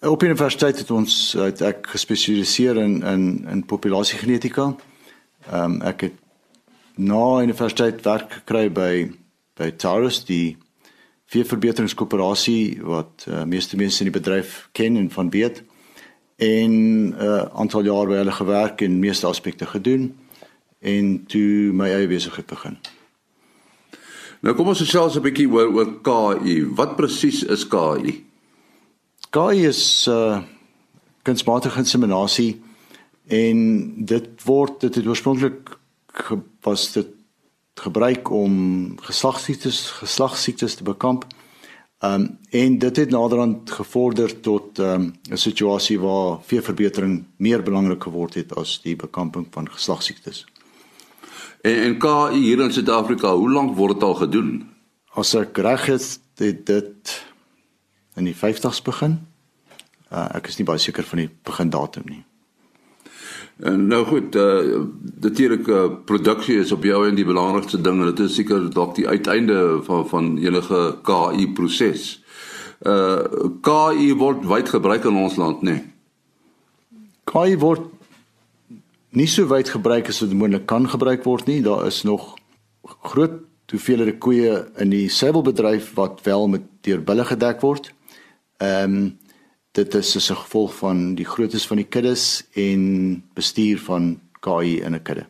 Op 0.00 0.22
universiteit 0.22 0.78
het 0.78 0.90
ons 0.90 1.32
het 1.38 1.60
ek 1.64 1.86
gespesialiseer 1.94 2.76
in 2.76 3.02
in 3.02 3.46
in 3.50 3.64
populasiegenetika. 3.64 4.74
Ehm 5.50 5.64
um, 5.64 5.80
ek 5.82 6.00
het 6.00 6.20
na 6.94 7.42
universiteit 7.42 8.02
werk 8.04 8.32
gekry 8.32 8.68
by 8.72 9.10
by 9.58 9.70
Taurus 9.70 10.24
die 10.24 10.56
veeverbeteringskoöperasie 11.26 12.82
wat 12.82 13.24
uh, 13.28 13.44
meeste 13.44 13.76
mense 13.76 14.04
in 14.04 14.10
die 14.10 14.18
bedryf 14.20 14.68
ken 14.72 14.96
en 14.96 15.10
van 15.10 15.30
weet 15.30 15.62
en 16.36 16.72
'n 17.08 17.14
uh, 17.18 17.44
aantal 17.54 17.84
jaar 17.84 18.06
by 18.06 18.14
hulle 18.22 18.32
gewerk 18.32 18.80
en 18.80 18.98
meeste 18.98 19.26
aspekte 19.26 19.66
gedoen 19.66 20.12
en 20.80 21.24
toe 21.26 21.72
my 21.72 21.88
eie 21.88 22.06
besigheid 22.06 22.46
begin. 22.46 22.78
Nou 24.44 24.52
kom 24.52 24.68
ons 24.68 24.80
gesels 24.84 25.14
'n 25.16 25.24
bietjie 25.24 25.48
oor 25.48 25.70
oor 25.72 25.90
KI. 26.04 26.68
Wat 26.76 26.96
presies 26.96 27.42
is 27.48 27.64
KI? 27.64 28.24
KI 29.32 29.64
is 29.64 30.06
'n 30.06 30.12
uh, 30.12 30.42
kunsmatige 31.22 31.78
inseminasie 31.78 32.60
en 33.26 33.58
dit 34.04 34.28
word 34.44 34.80
dit 34.80 34.94
het 34.94 35.06
oorspronklik 35.06 35.78
was 36.60 36.92
dit 36.92 37.08
gebruik 37.74 38.30
om 38.30 38.52
geslagsiektes 39.00 39.90
geslagsiektes 40.04 40.74
te 40.74 40.84
bekamp. 40.84 41.24
Ehm 42.02 42.20
um, 42.20 42.38
en 42.50 42.78
dit 42.78 42.96
het 42.96 43.10
naderhand 43.10 43.70
gevorder 43.70 44.40
tot 44.40 44.78
ehm 44.78 45.00
um, 45.00 45.12
'n 45.30 45.36
situasie 45.36 45.98
waar 46.00 46.42
veeverbetering 46.42 47.24
meer 47.36 47.62
belangrik 47.62 48.02
geword 48.02 48.34
het 48.34 48.54
as 48.54 48.80
die 48.82 48.96
bekamping 48.96 49.46
van 49.50 49.70
geslagsiektes. 49.70 50.44
En 51.64 51.78
en 51.82 51.94
KI 51.98 52.40
hier 52.42 52.60
in 52.60 52.72
Suid-Afrika, 52.72 53.30
hoe 53.32 53.50
lank 53.50 53.76
word 53.76 53.96
dit 53.96 54.02
al 54.04 54.18
gedoen? 54.18 54.50
As 55.16 55.32
ek 55.38 55.56
reg 55.64 55.86
is, 55.88 56.18
dit 56.36 56.60
dit 56.68 57.12
in 58.20 58.28
die 58.28 58.36
50's 58.36 58.82
begin. 58.84 59.16
Uh, 60.12 60.26
ek 60.36 60.50
is 60.52 60.58
nie 60.60 60.66
baie 60.68 60.82
seker 60.82 61.06
van 61.08 61.22
die 61.22 61.30
begin 61.48 61.72
datum 61.72 62.04
nie. 62.10 62.20
En 63.64 63.86
nou 63.88 64.02
goed, 64.10 64.36
uh 64.36 64.82
natuurlik 65.24 65.70
uh, 65.72 65.86
produksie 66.04 66.58
is 66.60 66.72
op 66.74 66.84
jou 66.84 67.00
en 67.08 67.16
die 67.16 67.24
belangrikste 67.24 67.80
ding 67.80 68.02
en 68.02 68.12
dit 68.12 68.24
is 68.26 68.36
seker 68.36 68.68
dalk 68.74 68.92
die 68.98 69.08
uiteinde 69.08 69.80
van 69.88 70.04
van 70.12 70.30
enige 70.44 70.84
KI 71.06 71.48
proses. 71.56 72.18
Uh 72.84 73.48
KI 73.64 74.12
word 74.20 74.44
wyd 74.52 74.68
gebruik 74.68 75.08
in 75.08 75.16
ons 75.24 75.40
land, 75.40 75.64
nê? 75.64 75.78
Nee. 75.80 75.84
KI 77.30 77.56
word 77.56 77.88
nie 79.14 79.28
so 79.30 79.46
wyd 79.46 79.70
gebruik 79.70 80.08
as 80.08 80.20
wat 80.20 80.32
moontlik 80.32 80.66
kan 80.66 80.88
gebruik 80.90 81.24
word 81.24 81.46
nie. 81.46 81.62
Daar 81.62 81.86
is 81.86 82.02
nog 82.02 82.34
groot 83.02 83.42
hoeveelhede 83.70 84.18
koeie 84.18 84.56
in 84.78 84.90
die 84.92 85.08
suiwelbedryf 85.10 85.94
wat 85.98 86.20
wel 86.26 86.48
met 86.48 86.66
deur 86.86 87.02
bulle 87.02 87.24
gedek 87.24 87.62
word. 87.64 87.92
Ehm 88.62 88.96
um, 88.96 89.12
dit 89.74 89.94
is 89.94 90.16
as 90.16 90.30
'n 90.30 90.36
gevolg 90.36 90.74
van 90.74 91.14
die 91.14 91.24
groottes 91.26 91.66
van 91.66 91.76
die 91.76 91.86
kuddes 91.86 92.44
en 92.54 93.24
bestuur 93.34 93.78
van 93.78 94.20
KI 94.40 94.80
in 94.80 94.94
'n 94.94 95.02
kudde. 95.02 95.26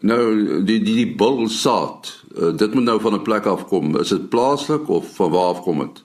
Nou 0.00 0.64
die 0.64 0.82
die 0.82 0.94
die 0.94 1.14
bulsaad, 1.16 2.24
uh, 2.36 2.56
dit 2.56 2.74
moet 2.74 2.84
nou 2.84 3.00
van 3.00 3.14
'n 3.14 3.22
plek 3.22 3.46
af 3.46 3.66
kom. 3.66 3.96
Is 3.98 4.08
dit 4.08 4.28
plaaslik 4.28 4.88
of 4.88 5.14
van 5.14 5.30
waar 5.30 5.54
af 5.54 5.62
kom 5.62 5.78
dit? 5.78 6.04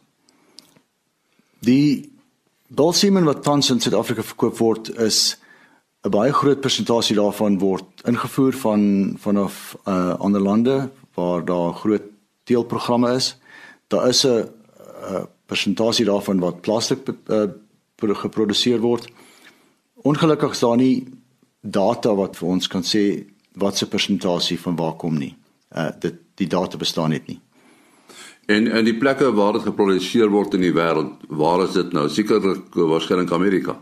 Die 1.59 2.11
bulsemen 2.67 3.23
wat 3.23 3.43
tans 3.43 3.69
in 3.69 3.79
Suid-Afrika 3.79 4.23
verkoop 4.23 4.57
word 4.57 4.97
is 4.97 5.37
'n 6.03 6.09
baie 6.09 6.31
groot 6.33 6.61
persentasie 6.61 7.15
daarvan 7.15 7.57
word 7.59 8.03
ingevoer 8.07 8.53
van 8.53 8.81
vanaf 9.19 9.75
uh, 9.85 10.13
ander 10.19 10.41
lande 10.41 10.89
waar 11.13 11.45
daar 11.45 11.73
groot 11.73 12.05
teelprogramme 12.43 13.13
is. 13.15 13.37
Daar 13.87 14.07
is 14.07 14.23
'n 14.25 14.47
uh, 15.09 15.23
persentasie 15.45 16.05
daarvan 16.05 16.39
wat 16.39 16.61
plastiek 16.61 17.07
uh, 17.27 17.49
geproduseer 17.97 18.79
word. 18.79 19.07
Ongelukkig 19.95 20.51
is 20.51 20.59
daar 20.59 20.77
nie 20.77 21.07
data 21.61 22.15
wat 22.15 22.37
vir 22.37 22.47
ons 22.47 22.67
kan 22.67 22.83
sê 22.83 23.25
wat 23.53 23.77
se 23.77 23.87
persentasie 23.87 24.59
van 24.59 24.75
waar 24.75 24.95
kom 24.95 25.17
nie. 25.17 25.35
Uh 25.75 25.91
dit 25.99 26.15
die 26.35 26.47
data 26.47 26.77
bestaan 26.77 27.09
net 27.09 27.27
nie. 27.27 27.41
En 28.45 28.67
in 28.67 28.85
die 28.85 28.97
plekke 28.97 29.33
waar 29.33 29.53
dit 29.53 29.61
geproduseer 29.61 30.29
word 30.29 30.53
in 30.53 30.61
die 30.61 30.73
wêreld, 30.73 31.13
waar 31.27 31.63
is 31.63 31.73
dit 31.73 31.91
nou? 31.93 32.09
Sekerlik 32.09 32.73
waarskynlik 32.73 33.31
Amerika. 33.31 33.75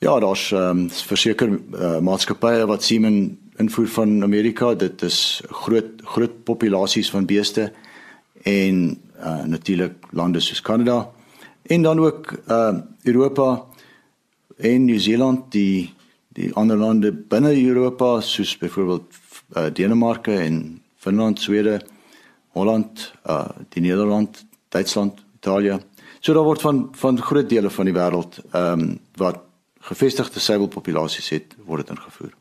Ja, 0.00 0.18
daar's 0.18 0.52
ehm 0.52 0.78
um, 0.78 0.90
verseker 0.90 1.50
uh, 1.50 1.98
maatskappye 2.00 2.64
wat 2.66 2.82
semen 2.82 3.16
invoer 3.60 3.88
van 3.88 4.22
Amerika. 4.22 4.74
Dit 4.74 5.02
is 5.02 5.42
groot 5.50 6.00
groot 6.14 6.38
populasies 6.44 7.10
van 7.12 7.26
beeste 7.28 7.66
en 8.42 8.78
uh 9.20 9.44
natuurlik 9.44 10.06
lande 10.10 10.40
soos 10.40 10.62
Kanada 10.64 11.10
en 11.62 11.82
dan 11.82 12.00
ook 12.00 12.32
uh 12.48 12.78
Europa 13.02 13.66
en 14.56 14.84
Nieu-Seeland 14.84 15.52
die 15.52 15.92
die 16.28 16.48
ander 16.54 16.76
lande 16.76 17.12
binne 17.12 17.52
Europa 17.66 18.20
soos 18.20 18.56
byvoorbeeld 18.58 19.20
uh 19.56 19.66
Denemarke 19.72 20.32
en 20.32 20.82
Finland, 20.96 21.40
Swede, 21.40 21.80
Holland, 22.48 23.12
uh 23.26 23.48
die 23.68 23.82
Nederland, 23.82 24.46
Duitsland, 24.68 25.24
Italië. 25.36 25.78
So 26.20 26.32
daar 26.32 26.44
word 26.44 26.60
van 26.60 26.88
van 26.92 27.20
groot 27.22 27.48
dele 27.48 27.70
van 27.70 27.84
die 27.84 27.94
wêreld 27.94 28.40
ehm 28.50 28.80
um, 28.80 28.98
wat 29.14 29.48
gevestigde 29.80 30.40
suiwelpopulasies 30.40 31.28
het, 31.28 31.56
word 31.64 31.86
dit 31.86 31.96
ingevoer. 31.96 32.34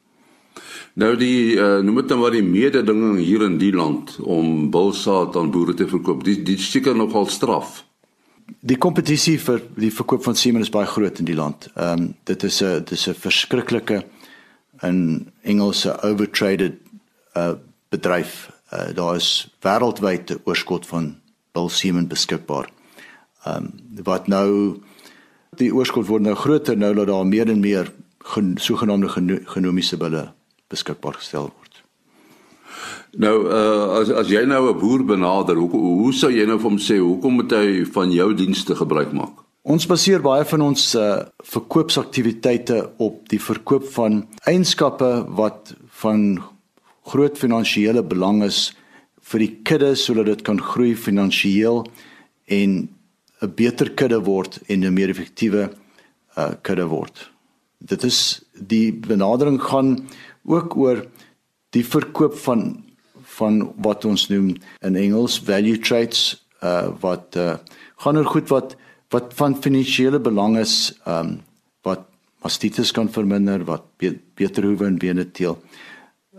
Nou 1.00 1.13
die 1.19 1.55
uh, 1.55 1.79
noem 1.86 2.01
dit 2.01 2.12
nou 2.12 2.19
maar 2.22 2.34
die 2.36 2.43
mededinging 2.43 3.19
hier 3.22 3.46
in 3.46 3.58
die 3.62 3.72
land 3.75 4.17
om 4.19 4.69
bulsaad 4.74 5.38
aan 5.39 5.51
boere 5.53 5.75
te 5.77 5.88
verkoop. 5.88 6.25
Die 6.27 6.41
die 6.43 6.58
seker 6.60 6.98
nogal 6.98 7.29
straf. 7.31 7.84
Die 8.65 8.79
kompetisie 8.81 9.38
vir 9.39 9.62
die 9.77 9.91
verkoop 9.93 10.25
van 10.25 10.36
semen 10.36 10.65
is 10.65 10.74
baie 10.74 10.89
groot 10.89 11.22
in 11.22 11.29
die 11.29 11.38
land. 11.38 11.69
Ehm 11.75 12.10
um, 12.10 12.13
dit 12.25 12.43
is 12.43 12.62
'n 12.62 12.84
dit 12.84 12.91
is 12.98 13.08
'n 13.08 13.13
verskriklike 13.13 14.03
in 14.81 15.31
Engelse 15.41 16.01
overtraded 16.01 16.77
uh 17.36 17.53
bedryf. 17.89 18.51
Uh, 18.74 18.93
daar 18.93 19.15
is 19.15 19.50
wêreldwyd 19.62 20.31
'n 20.31 20.41
oorskot 20.46 20.86
van 20.88 21.17
bulsemen 21.51 22.08
beskikbaar. 22.08 22.69
Ehm 23.46 23.55
um, 23.55 24.03
wat 24.03 24.27
nou 24.27 24.81
die 25.58 25.72
oorskot 25.74 26.08
word 26.08 26.24
nou 26.24 26.36
groter 26.36 26.77
nou 26.77 26.94
dat 26.94 27.08
daar 27.08 27.25
meer 27.25 27.50
en 27.50 27.60
meer 27.60 27.91
gen, 28.34 28.58
sogenaamde 28.58 29.10
genomiese 29.46 29.98
bulle 29.98 30.29
beskikbaar 30.70 31.18
gestel 31.18 31.50
word. 31.50 31.82
Nou 33.18 33.36
uh, 33.50 34.00
as 34.00 34.12
as 34.13 34.29
jy 34.29 34.46
nou 34.46 34.70
'n 34.70 34.79
boer 34.79 35.03
benader, 35.03 35.56
hoe 35.56 35.70
hoe 35.70 36.13
sou 36.13 36.29
jy 36.32 36.46
nou 36.46 36.60
vir 36.60 36.70
hom 36.70 36.77
sê 36.77 37.00
hoekom 37.00 37.34
moet 37.34 37.51
hy 37.51 37.86
van 37.86 38.12
jou 38.12 38.34
dienste 38.34 38.75
gebruik 38.75 39.13
maak? 39.13 39.46
Ons 39.63 39.88
baseer 39.88 40.22
baie 40.22 40.46
van 40.46 40.62
ons 40.62 40.96
uh, 40.96 41.25
verkoopsaktiwiteite 41.44 42.91
op 42.98 43.27
die 43.29 43.41
verkoop 43.41 43.86
van 43.94 44.27
eienskappe 44.46 45.25
wat 45.36 45.74
van 46.01 46.39
groot 47.06 47.38
finansiële 47.38 48.03
belang 48.03 48.44
is 48.44 48.74
vir 49.32 49.39
die 49.39 49.53
kudde 49.63 49.96
sodat 49.96 50.25
dit 50.25 50.41
kan 50.41 50.62
groei 50.62 50.96
finansiëel 50.96 51.84
en 52.46 52.89
'n 53.41 53.53
beter 53.55 53.91
kudde 53.91 54.19
word 54.24 54.60
en 54.67 54.86
'n 54.86 54.93
meer 54.93 55.10
effektiewe 55.10 55.69
uh, 56.38 56.53
kudde 56.62 56.88
word. 56.88 57.31
Dit 57.79 58.03
is 58.03 58.43
die 58.53 58.91
benadering 58.93 59.62
gaan 59.62 60.08
ook 60.43 60.75
oor 60.75 61.05
die 61.69 61.86
verkoop 61.86 62.36
van 62.36 62.84
van 63.39 63.74
wat 63.77 64.05
ons 64.05 64.27
noem 64.27 64.55
in 64.81 64.96
Engels 64.96 65.39
value 65.39 65.79
traits 65.79 66.46
uh 66.63 66.89
wat 67.00 67.38
uh 67.38 67.55
gaan 68.03 68.17
oor 68.17 68.25
goed 68.25 68.50
wat 68.50 68.75
wat 69.13 69.34
van 69.34 69.55
finansiële 69.55 70.19
belang 70.19 70.58
is 70.58 70.93
um 71.08 71.39
wat 71.88 72.08
mastitis 72.43 72.91
kan 72.91 73.10
verminder 73.10 73.63
wat 73.63 73.86
be 73.98 74.17
beter 74.36 74.63
hoewe 74.63 74.88
en 74.88 74.98
bene 74.98 75.31
teel. 75.31 75.58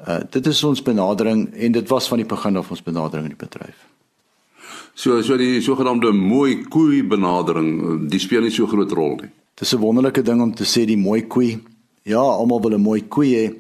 Uh 0.07 0.21
dit 0.31 0.47
is 0.47 0.65
ons 0.65 0.83
benadering 0.83 1.47
en 1.55 1.73
dit 1.73 1.89
was 1.89 2.09
van 2.09 2.21
die 2.21 2.29
begin 2.29 2.57
af 2.57 2.71
ons 2.71 2.83
benadering 2.83 3.31
in 3.31 3.37
die 3.37 3.47
bedryf. 3.47 3.87
So 5.01 5.23
so 5.25 5.37
die 5.41 5.63
sogenaamde 5.65 6.11
mooi 6.13 6.59
koei 6.69 6.99
benadering, 7.09 7.69
die 8.13 8.19
speel 8.21 8.43
nie 8.45 8.53
so 8.53 8.67
groot 8.69 8.91
rol 8.93 9.15
nie. 9.23 9.31
Dis 9.57 9.73
'n 9.73 9.81
wonderlike 9.81 10.23
ding 10.23 10.43
om 10.43 10.53
te 10.53 10.65
sê 10.65 10.85
die 10.85 10.97
mooi 10.97 11.23
koei. 11.23 11.59
Ja, 12.05 12.21
almal 12.21 12.61
wil 12.61 12.75
'n 12.75 12.83
mooi 12.83 13.01
koei 13.09 13.31
hê. 13.35 13.55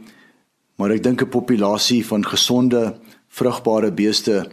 Maar 0.77 0.91
ek 0.91 1.03
dink 1.03 1.23
'n 1.23 1.31
populasie 1.31 2.05
van 2.05 2.23
gesonde, 2.25 2.95
vrugbare 3.29 3.91
beeste 3.91 4.51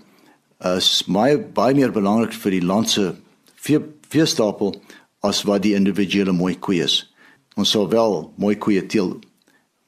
is 0.77 1.03
baie 1.07 1.37
baie 1.37 1.75
meer 1.75 1.91
belangrik 1.91 2.33
vir 2.33 2.51
die 2.51 2.65
land 2.65 2.89
se 2.89 3.15
vee 3.55 3.79
veestapel 4.09 4.81
as 5.21 5.43
wat 5.43 5.63
die 5.63 5.75
individuele 5.75 6.31
mooi 6.31 6.55
koeie 6.55 6.83
is. 6.83 7.11
Ons 7.57 7.71
sou 7.71 7.87
wel 7.89 8.31
mooi 8.37 8.55
koeie 8.55 8.85
teel, 8.85 9.19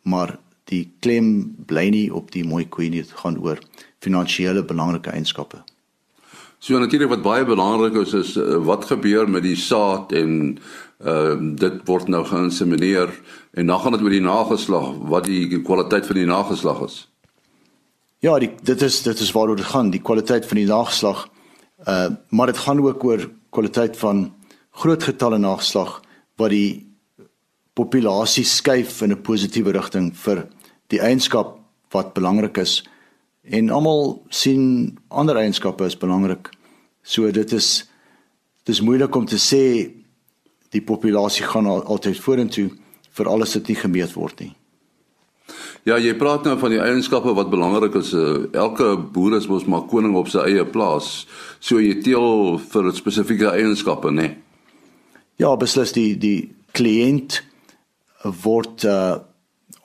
maar 0.03 0.37
die 0.65 0.91
klem 0.99 1.55
bly 1.65 1.89
nie 1.89 2.13
op 2.13 2.31
die 2.31 2.43
mooi 2.43 2.65
koeie 2.65 2.89
nie, 2.89 3.01
dit 3.01 3.11
gaan 3.11 3.37
oor 3.37 3.59
finansiële 4.01 4.65
belangrike 4.65 5.11
eienskappe. 5.11 5.63
So 6.59 6.79
natuurlik 6.79 7.09
wat 7.09 7.23
baie 7.23 7.45
belangrik 7.47 7.95
is 8.01 8.13
is 8.13 8.35
uh, 8.37 8.57
wat 8.67 8.89
gebeur 8.89 9.29
met 9.29 9.45
die 9.47 9.55
saad 9.55 10.11
en 10.11 10.57
uh 10.99 11.37
dit 11.55 11.75
word 11.87 12.09
nou 12.11 12.25
geïnsemineer 12.27 13.13
en 13.55 13.69
dan 13.71 13.79
gaan 13.79 13.95
dit 13.95 14.01
oor 14.03 14.15
die 14.15 14.25
nageslag 14.25 14.89
wat 15.07 15.29
die 15.31 15.61
kwaliteit 15.63 16.09
van 16.09 16.19
die 16.19 16.27
nageslag 16.27 16.81
is. 16.83 16.97
Ja, 18.19 18.35
die, 18.39 18.51
dit 18.67 18.81
is 18.83 18.99
dit 19.05 19.19
is 19.23 19.31
waaroor 19.31 19.55
dit 19.55 19.71
gaan, 19.71 19.93
die 19.95 20.03
kwaliteit 20.03 20.45
van 20.45 20.59
die 20.59 20.67
nageslag. 20.67 21.29
Uh 21.87 22.19
maar 22.29 22.51
dit 22.51 22.59
gaan 22.59 22.83
ook 22.83 23.03
oor 23.03 23.29
kwaliteit 23.55 23.95
van 23.97 24.27
groot 24.71 25.03
getalle 25.03 25.39
nageslag 25.39 26.01
wat 26.35 26.51
die 26.51 26.89
populasie 27.73 28.43
skuif 28.43 29.01
in 29.01 29.15
'n 29.15 29.21
positiewe 29.21 29.71
rigting 29.71 30.11
vir 30.25 30.47
die 30.91 30.99
eienskap 30.99 31.55
wat 31.95 32.13
belangrik 32.13 32.57
is 32.57 32.83
en 33.49 33.71
almal 33.73 34.19
sien 34.29 34.97
ander 35.09 35.37
eienskappe 35.41 35.85
as 35.85 35.97
belangrik. 35.97 36.51
So 37.03 37.31
dit 37.31 37.53
is 37.53 37.89
dis 38.69 38.81
moeilik 38.85 39.15
om 39.15 39.25
te 39.25 39.39
sê 39.41 39.63
die 40.69 40.83
populasie 40.85 41.45
gaan 41.49 41.65
al, 41.65 41.81
altyd 41.89 42.19
vorentoe 42.21 42.69
vir 43.17 43.29
alles 43.29 43.55
wat 43.57 43.69
nie 43.71 43.77
gemeet 43.79 44.13
word 44.13 44.43
nie. 44.43 44.53
Ja, 45.87 45.97
jy 45.97 46.11
praat 46.19 46.45
nou 46.45 46.53
van 46.61 46.75
die 46.75 46.81
eienskappe 46.83 47.33
wat 47.33 47.49
belangrik 47.49 47.95
is. 47.97 48.11
Eh, 48.13 48.51
elke 48.53 48.93
boer 48.99 49.39
is 49.39 49.47
mos 49.49 49.65
maar 49.65 49.87
koning 49.89 50.13
op 50.19 50.29
sy 50.29 50.43
eie 50.51 50.65
plaas. 50.67 51.25
So 51.59 51.79
jy 51.81 51.95
teel 52.05 52.59
vir 52.69 52.91
spesifieke 52.93 53.49
eienskappe, 53.55 54.11
né? 54.13 54.27
Nee? 54.27 54.37
Ja, 55.39 55.55
beslis 55.55 55.95
die 55.95 56.17
die 56.19 56.51
kliënt 56.75 57.41
word 58.43 58.85
uh 58.85 59.25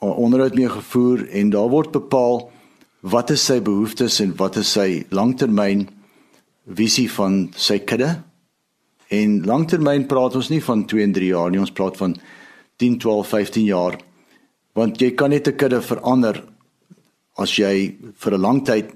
onderhoud 0.05 0.53
mee 0.53 0.69
gevoer 0.69 1.23
en 1.33 1.49
daar 1.49 1.69
word 1.71 1.89
bepaal 1.95 2.43
wat 3.05 3.29
is 3.29 3.43
sy 3.45 3.59
behoeftes 3.61 4.17
en 4.23 4.33
wat 4.39 4.57
is 4.57 4.71
sy 4.77 5.05
langtermyn 5.13 5.85
visie 6.65 7.07
van 7.13 7.45
sy 7.53 7.77
kudde. 7.85 8.09
En 9.13 9.37
langtermyn 9.45 10.07
praat 10.09 10.37
ons 10.39 10.49
nie 10.49 10.61
van 10.65 10.85
2 10.89 11.03
en 11.05 11.13
3 11.13 11.29
jaar 11.29 11.53
nie, 11.53 11.61
ons 11.61 11.73
praat 11.75 11.97
van 12.01 12.15
10, 12.81 12.97
12, 13.03 13.27
15 13.29 13.67
jaar. 13.69 13.99
Want 14.75 15.01
jy 15.01 15.11
kan 15.13 15.29
net 15.29 15.47
'n 15.47 15.55
kudde 15.55 15.81
verander 15.81 16.43
as 17.37 17.55
jy 17.57 17.95
vir 18.15 18.33
'n 18.33 18.41
lang 18.41 18.65
tyd 18.65 18.91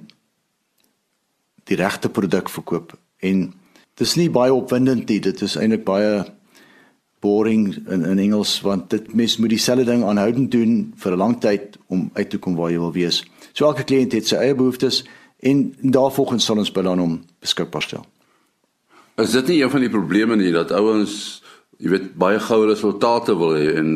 die 1.66 1.75
regte 1.78 2.10
produk 2.10 2.50
verkoop. 2.50 2.98
En 3.22 3.54
dis 3.96 4.16
nie 4.16 4.30
baie 4.30 4.54
opwindend 4.54 5.10
nie 5.10 5.20
dit 5.20 5.42
is 5.42 5.56
eintlik 5.56 5.86
baie 5.86 6.25
boring 7.22 7.75
in 7.88 8.06
in 8.06 8.20
Engels 8.20 8.62
want 8.62 8.89
dit 8.89 9.13
mens 9.13 9.38
moet 9.38 9.50
dieselfde 9.50 9.86
ding 9.86 10.04
aanhoudend 10.04 10.51
doen 10.51 10.94
vir 10.96 11.12
'n 11.12 11.18
lang 11.18 11.39
tyd 11.39 11.78
om 11.88 12.10
uit 12.13 12.30
te 12.30 12.38
kom 12.38 12.56
waar 12.56 12.72
jy 12.72 12.80
wil 12.80 12.94
wees 12.94 13.24
so 13.53 13.65
elke 13.65 13.84
kliënt 13.84 14.12
het 14.12 14.27
sy 14.27 14.36
eie 14.36 14.56
behoeftes 14.56 15.03
en 15.39 15.75
daarvolgens 15.82 16.46
sal 16.46 16.58
ons 16.58 16.72
belan 16.72 17.00
om 17.00 17.22
beskikbaar 17.39 17.82
stel 17.82 18.06
is 19.20 19.32
dit 19.32 19.48
nie 19.48 19.62
een 19.62 19.72
van 19.72 19.84
die 19.84 19.94
probleme 19.94 20.36
nie 20.36 20.51
dat 20.51 20.72
ouens 20.72 21.41
jy 21.79 21.91
weet 21.94 22.08
baie 22.20 22.39
goue 22.44 22.68
resultate 22.68 23.36
wil 23.39 23.56
hê 23.56 23.75
en 23.79 23.91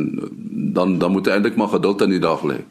dan 0.75 0.97
dan 0.99 1.11
moet 1.11 1.27
eintlik 1.27 1.57
maar 1.59 1.73
geduld 1.75 2.01
in 2.01 2.15
die 2.15 2.23
dag 2.23 2.43
lê. 2.47 2.61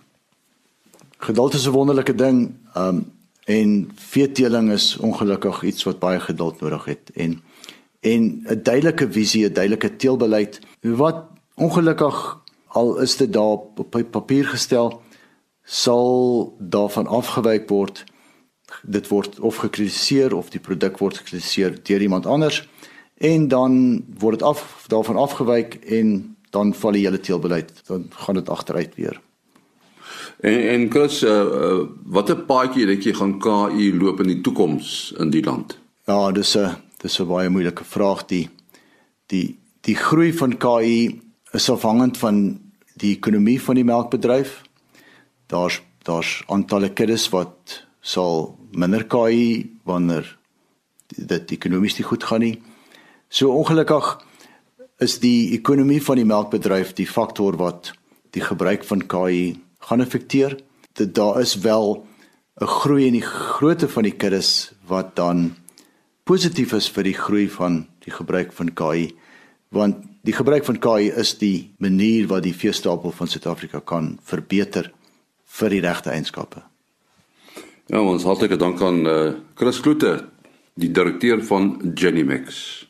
Geduld 1.19 1.55
is 1.55 1.67
'n 1.67 1.77
wonderlike 1.77 2.15
ding. 2.15 2.55
Um 2.77 3.05
en 3.45 3.91
veeteeling 3.95 4.71
is 4.71 4.97
ongelukkig 4.97 5.63
iets 5.63 5.83
wat 5.85 5.99
baie 5.99 6.21
geduld 6.21 6.61
nodig 6.61 6.85
het 6.85 7.11
en 7.15 7.43
en 8.01 8.45
'n 8.49 8.63
duidelike 8.63 9.13
visie, 9.13 9.49
'n 9.49 9.53
duidelike 9.53 9.97
teelbeleid 9.97 10.61
wat 10.81 11.25
ongelukkig 11.55 12.39
al 12.69 12.99
is 13.01 13.17
dit 13.17 13.33
daar 13.33 13.59
op 13.77 14.07
papier 14.11 14.47
gestel 14.47 15.03
sal 15.65 16.57
daarvan 16.59 17.07
afgewyk 17.07 17.69
word. 17.69 18.05
Dit 18.83 19.09
word 19.09 19.41
of 19.41 19.57
gekritiseer 19.57 20.35
of 20.35 20.51
die 20.51 20.61
produk 20.61 20.99
word 20.99 21.19
gekritiseer 21.23 21.77
deur 21.83 22.01
iemand 22.01 22.27
anders 22.27 22.63
en 23.23 23.49
dan 23.49 24.05
word 24.19 24.39
dit 24.39 24.47
af 24.49 24.85
daarvan 24.89 25.17
afgewyk 25.17 25.75
en 25.75 26.37
dan 26.51 26.75
val 26.75 26.97
die 26.97 27.05
hele 27.07 27.21
teelbeleid 27.21 27.73
dan 27.87 28.09
gaan 28.11 28.35
dit 28.35 28.49
agteruit 28.49 28.95
weer. 28.95 29.21
En 30.41 30.69
en 30.69 30.91
Chris, 30.91 31.23
uh, 31.23 31.31
uh, 31.31 31.85
watter 32.05 32.37
paadjie 32.37 32.87
dink 32.87 33.07
jy 33.07 33.15
gaan 33.15 33.39
KI 33.41 33.93
loop 33.95 34.21
in 34.25 34.33
die 34.33 34.41
toekoms 34.41 35.13
in 35.23 35.31
die 35.31 35.45
land? 35.45 35.79
Ja, 36.07 36.33
dis 36.33 36.57
'n 36.57 36.77
dis 37.03 37.21
'n 37.21 37.27
baie 37.27 37.49
moeilike 37.49 37.85
vraag 37.85 38.27
die 38.27 38.49
die 39.27 39.59
die 39.81 39.95
groei 39.95 40.33
van 40.33 40.57
KI 40.59 41.21
is 41.53 41.71
afhangend 41.71 42.19
van 42.19 42.61
die 42.97 43.17
ekonomie 43.17 43.61
van 43.61 43.75
die 43.75 43.85
melkbedryf. 43.85 44.63
Daar's 45.53 45.81
daar's 46.03 46.41
aantalle 46.51 46.91
kuddes 46.91 47.29
wat 47.31 47.83
sal 48.03 48.57
minder 48.75 49.05
KI 49.07 49.71
wanneer 49.87 50.27
dit 51.13 51.53
ekonomies 51.55 51.99
nie 51.99 52.07
goed 52.09 52.25
gaan 52.27 52.43
nie. 52.43 52.57
So 53.31 53.55
ongelukkig 53.55 54.09
is 55.05 55.19
die 55.23 55.53
ekonomie 55.55 56.01
van 56.03 56.19
die 56.19 56.27
melkbedryf 56.27 56.95
die 56.99 57.07
faktor 57.07 57.59
wat 57.61 57.93
die 58.35 58.43
gebruik 58.43 58.87
van 58.89 59.05
KI 59.07 59.43
gaan 59.87 60.03
affekteer. 60.03 60.57
Dit 60.99 61.15
daar 61.15 61.41
is 61.41 61.55
wel 61.63 62.07
'n 62.61 62.67
groei 62.67 63.07
in 63.07 63.19
die 63.21 63.29
grootte 63.29 63.89
van 63.89 64.03
die 64.03 64.17
kuddes 64.17 64.73
wat 64.87 65.17
dan 65.17 65.57
positief 66.25 66.73
is 66.73 66.89
vir 66.89 67.05
die 67.05 67.19
groei 67.19 67.49
van 67.49 67.87
die 68.05 68.13
gebruik 68.13 68.53
van 68.53 68.75
KI 68.75 69.15
want 69.73 70.05
die 70.23 70.35
gebruik 70.37 70.65
van 70.65 70.79
KI 70.79 71.09
is 71.09 71.39
die 71.39 71.73
manier 71.79 72.29
wat 72.29 72.43
die 72.43 72.55
veestapel 72.55 73.11
van 73.11 73.27
Suid-Afrika 73.27 73.81
kan 73.81 74.19
verbeter 74.23 74.93
vir 75.63 75.77
die 75.77 75.83
regte 75.85 76.13
eienskappe. 76.13 76.65
Ja, 77.91 78.01
ons 78.01 78.27
hartlike 78.27 78.59
dank 78.59 78.81
aan 78.83 79.03
uh, 79.07 79.19
Chris 79.59 79.83
Kloete, 79.83 80.17
die 80.81 80.91
direkteur 80.95 81.43
van 81.45 81.75
Genimix. 81.99 82.87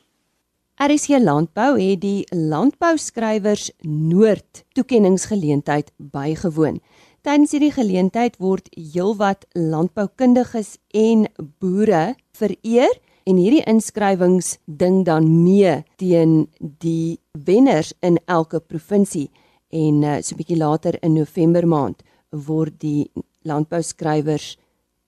RC 0.82 1.20
Landbou 1.22 1.76
het 1.78 2.00
die 2.02 2.24
landbouskrywers 2.34 3.70
Noord 3.86 4.64
toekenningsgeleentheid 4.74 5.92
bygewoon. 6.12 6.80
Tydens 7.22 7.52
hierdie 7.54 7.74
geleentheid 7.74 8.38
word 8.42 8.66
heelwat 8.74 9.44
landboukundiges 9.54 10.74
en 10.90 11.28
boere 11.62 12.16
vereer 12.34 12.96
en 13.30 13.38
hierdie 13.38 13.62
inskrywings 13.70 14.56
ding 14.66 15.04
dan 15.06 15.28
mee 15.44 15.76
teen 16.02 16.48
die 16.82 17.20
wenners 17.46 17.92
in 18.02 18.18
elke 18.26 18.58
provinsie 18.58 19.28
en 19.70 20.02
uh, 20.02 20.18
so 20.20 20.34
'n 20.34 20.40
bietjie 20.40 20.58
later 20.58 20.98
in 21.02 21.14
November 21.14 21.66
maand 21.66 22.02
word 22.32 22.80
die 22.80 23.10
landbouskrywers 23.46 24.56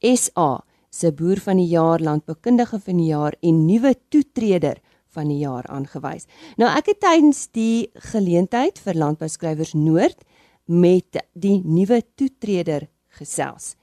SA 0.04 0.64
se 0.94 1.10
boer 1.12 1.40
van 1.42 1.58
die 1.58 1.70
jaar, 1.72 2.02
landboukundige 2.02 2.78
van 2.84 3.00
die 3.00 3.10
jaar 3.10 3.34
en 3.42 3.64
nuwe 3.66 3.94
toetreder 4.12 4.78
van 5.14 5.30
die 5.30 5.40
jaar 5.42 5.66
aangewys. 5.70 6.28
Nou 6.58 6.70
ek 6.70 6.92
het 6.92 7.00
tydens 7.02 7.46
die 7.54 7.90
geleentheid 8.12 8.78
vir 8.82 8.98
landbouskrywers 8.98 9.74
Noord 9.78 10.22
met 10.70 11.20
die 11.34 11.60
nuwe 11.64 12.02
toetreder 12.18 12.88
gesels. 13.18 13.74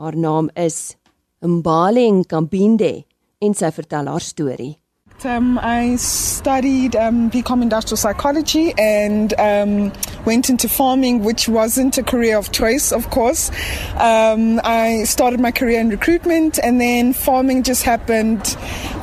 Haar 0.00 0.16
naam 0.16 0.50
is 0.56 0.96
Mbale 1.44 2.06
Nkambinde 2.20 3.04
en 3.44 3.54
sy 3.54 3.70
vertel 3.74 4.08
haar 4.08 4.24
storie. 4.24 4.74
Um, 5.24 5.58
I 5.58 5.96
studied 5.96 6.96
um, 6.96 7.30
BCom 7.30 7.62
Industrial 7.62 7.96
Psychology 7.96 8.74
and 8.76 9.32
um, 9.38 9.92
went 10.24 10.48
into 10.50 10.68
farming, 10.68 11.22
which 11.22 11.48
wasn't 11.48 11.98
a 11.98 12.02
career 12.02 12.36
of 12.36 12.52
choice, 12.52 12.92
of 12.92 13.10
course. 13.10 13.50
Um, 13.96 14.60
I 14.64 15.04
started 15.04 15.40
my 15.40 15.50
career 15.50 15.80
in 15.80 15.90
recruitment, 15.90 16.58
and 16.62 16.80
then 16.80 17.12
farming 17.12 17.62
just 17.62 17.82
happened 17.82 18.56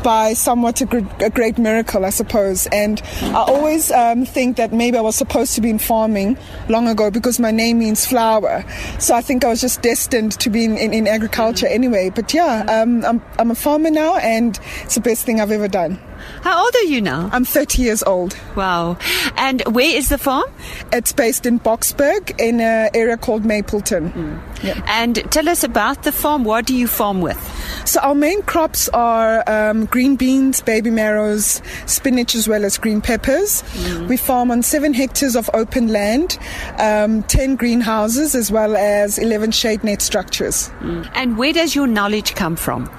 by 0.03 0.34
somewhat 0.34 0.81
a, 0.81 0.86
gr- 0.86 1.23
a 1.23 1.29
great 1.29 1.57
miracle, 1.57 2.05
I 2.05 2.10
suppose. 2.10 2.67
And 2.67 3.01
I 3.21 3.43
always 3.47 3.91
um, 3.91 4.25
think 4.25 4.57
that 4.57 4.73
maybe 4.73 4.97
I 4.97 5.01
was 5.01 5.15
supposed 5.15 5.55
to 5.55 5.62
be 5.62 5.69
in 5.69 5.79
farming 5.79 6.38
long 6.69 6.88
ago 6.88 7.12
because 7.12 7.39
my 7.39 7.51
name 7.51 7.79
means 7.79 8.05
flower. 8.05 8.65
So 8.99 9.15
I 9.15 9.21
think 9.21 9.43
I 9.43 9.49
was 9.49 9.62
just 9.62 9.81
destined 9.81 10.39
to 10.39 10.49
be 10.49 10.65
in, 10.65 10.77
in, 10.77 10.93
in 10.93 11.07
agriculture 11.07 11.67
anyway. 11.67 12.10
But 12.10 12.34
yeah, 12.34 12.65
um, 12.67 13.05
I'm, 13.05 13.23
I'm 13.38 13.51
a 13.51 13.55
farmer 13.55 13.91
now, 13.91 14.17
and 14.17 14.60
it's 14.84 14.95
the 14.95 15.01
best 15.01 15.25
thing 15.25 15.39
I've 15.39 15.51
ever 15.51 15.67
done. 15.67 15.99
How 16.41 16.63
old 16.63 16.75
are 16.75 16.84
you 16.86 17.01
now? 17.01 17.29
I'm 17.31 17.45
30 17.45 17.81
years 17.81 18.03
old. 18.03 18.38
Wow. 18.55 18.97
And 19.38 19.62
where 19.67 19.95
is 19.95 20.10
the 20.10 20.17
farm? 20.17 20.49
It's 20.91 21.12
based 21.13 21.45
in 21.45 21.60
Boxburg 21.60 22.39
in 22.39 22.60
an 22.60 22.89
area 22.93 23.17
called 23.17 23.45
Mapleton. 23.45 24.12
Mm. 24.12 24.63
Yeah. 24.63 24.84
And 24.88 25.15
tell 25.31 25.49
us 25.49 25.63
about 25.63 26.03
the 26.03 26.12
farm. 26.12 26.43
What 26.43 26.65
do 26.65 26.75
you 26.75 26.88
farm 26.88 27.21
with? 27.21 27.39
So, 27.86 27.99
our 28.01 28.15
main 28.15 28.41
crops 28.43 28.89
are 28.89 29.43
um, 29.49 29.86
green 29.86 30.15
beans, 30.15 30.62
baby 30.62 30.89
marrows, 30.89 31.62
spinach, 31.86 32.36
as 32.36 32.47
well 32.47 32.63
as 32.63 32.77
green 32.77 33.01
peppers. 33.01 33.63
Mm. 33.63 34.07
We 34.07 34.17
farm 34.17 34.51
on 34.51 34.62
seven 34.62 34.93
hectares 34.93 35.36
of 35.36 35.49
open 35.53 35.88
land, 35.88 36.38
um, 36.77 37.23
10 37.23 37.55
greenhouses, 37.55 38.36
as 38.36 38.51
well 38.51 38.75
as 38.75 39.17
11 39.17 39.51
shade 39.51 39.84
net 39.84 40.01
structures. 40.01 40.69
Mm. 40.79 41.10
And 41.15 41.38
where 41.38 41.53
does 41.53 41.75
your 41.75 41.88
knowledge 41.88 42.36
come 42.36 42.55
from? 42.55 42.89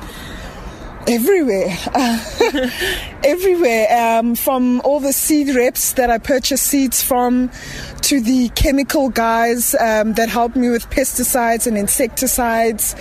Everywhere. 1.09 1.77
Everywhere. 3.25 4.19
Um, 4.19 4.35
from 4.35 4.81
all 4.83 5.01
the 5.01 5.13
seed 5.13 5.55
reps 5.55 5.95
that 5.95 6.11
I 6.11 6.19
purchase 6.19 6.63
seeds 6.63 7.03
from 7.03 7.51
to 8.03 8.21
the 8.21 8.49
chemical 8.51 9.09
guys 9.09 9.75
um, 9.75 10.13
that 10.15 10.29
help 10.29 10.55
me 10.55 10.71
with 10.71 10.89
pesticides 10.91 11.67
and 11.67 11.77
insecticides 11.77 12.95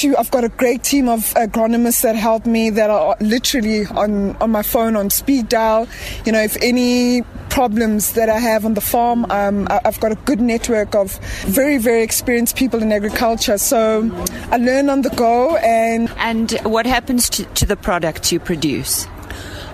to 0.00 0.16
I've 0.16 0.30
got 0.30 0.44
a 0.44 0.48
great 0.48 0.82
team 0.82 1.08
of 1.08 1.20
agronomists 1.34 2.02
that 2.02 2.16
help 2.16 2.46
me 2.46 2.70
that 2.70 2.90
are 2.90 3.16
literally 3.20 3.86
on 3.86 4.36
on 4.36 4.50
my 4.50 4.62
phone 4.62 4.96
on 4.96 5.10
speed 5.10 5.48
dial. 5.48 5.86
You 6.24 6.32
know, 6.32 6.40
if 6.40 6.56
any 6.62 7.22
problems 7.50 8.14
that 8.14 8.28
I 8.28 8.38
have 8.38 8.64
on 8.64 8.74
the 8.74 8.80
farm, 8.80 9.26
um, 9.30 9.68
I've 9.70 10.00
got 10.00 10.10
a 10.10 10.16
good 10.26 10.40
network 10.40 10.94
of 10.94 11.18
very 11.46 11.78
very 11.78 12.02
experienced 12.02 12.56
people 12.56 12.82
in 12.82 12.92
agriculture. 12.92 13.58
So 13.58 14.10
I 14.50 14.56
learn 14.56 14.90
on 14.90 15.02
the 15.02 15.10
go 15.10 15.56
and 15.56 16.10
And 16.18 16.52
what 16.64 16.86
happens 16.86 17.28
to, 17.30 17.44
to 17.44 17.66
the 17.66 17.76
products 17.76 18.32
you 18.32 18.40
produce? 18.40 19.06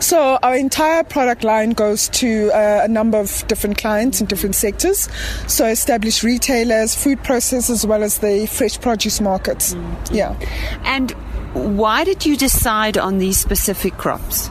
So 0.00 0.38
our 0.42 0.56
entire 0.56 1.04
product 1.04 1.44
line 1.44 1.70
goes 1.70 2.08
to 2.08 2.50
uh, 2.52 2.80
a 2.84 2.88
number 2.88 3.18
of 3.18 3.46
different 3.48 3.76
clients 3.76 4.20
in 4.20 4.26
different 4.26 4.54
sectors. 4.54 5.08
So 5.46 5.66
established 5.66 6.22
retailers, 6.22 6.94
food 6.94 7.18
processors, 7.20 7.70
as 7.70 7.86
well 7.86 8.02
as 8.02 8.18
the 8.18 8.46
fresh 8.46 8.80
produce 8.80 9.20
markets. 9.20 9.74
Mm-hmm. 9.74 10.14
Yeah. 10.14 10.38
And 10.84 11.10
why 11.52 12.04
did 12.04 12.24
you 12.24 12.36
decide 12.36 12.96
on 12.96 13.18
these 13.18 13.38
specific 13.38 13.98
crops? 13.98 14.50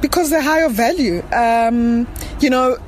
Because 0.00 0.30
they're 0.30 0.40
higher 0.40 0.68
value. 0.68 1.22
Um, 1.32 2.08
you 2.40 2.48
know, 2.48 2.78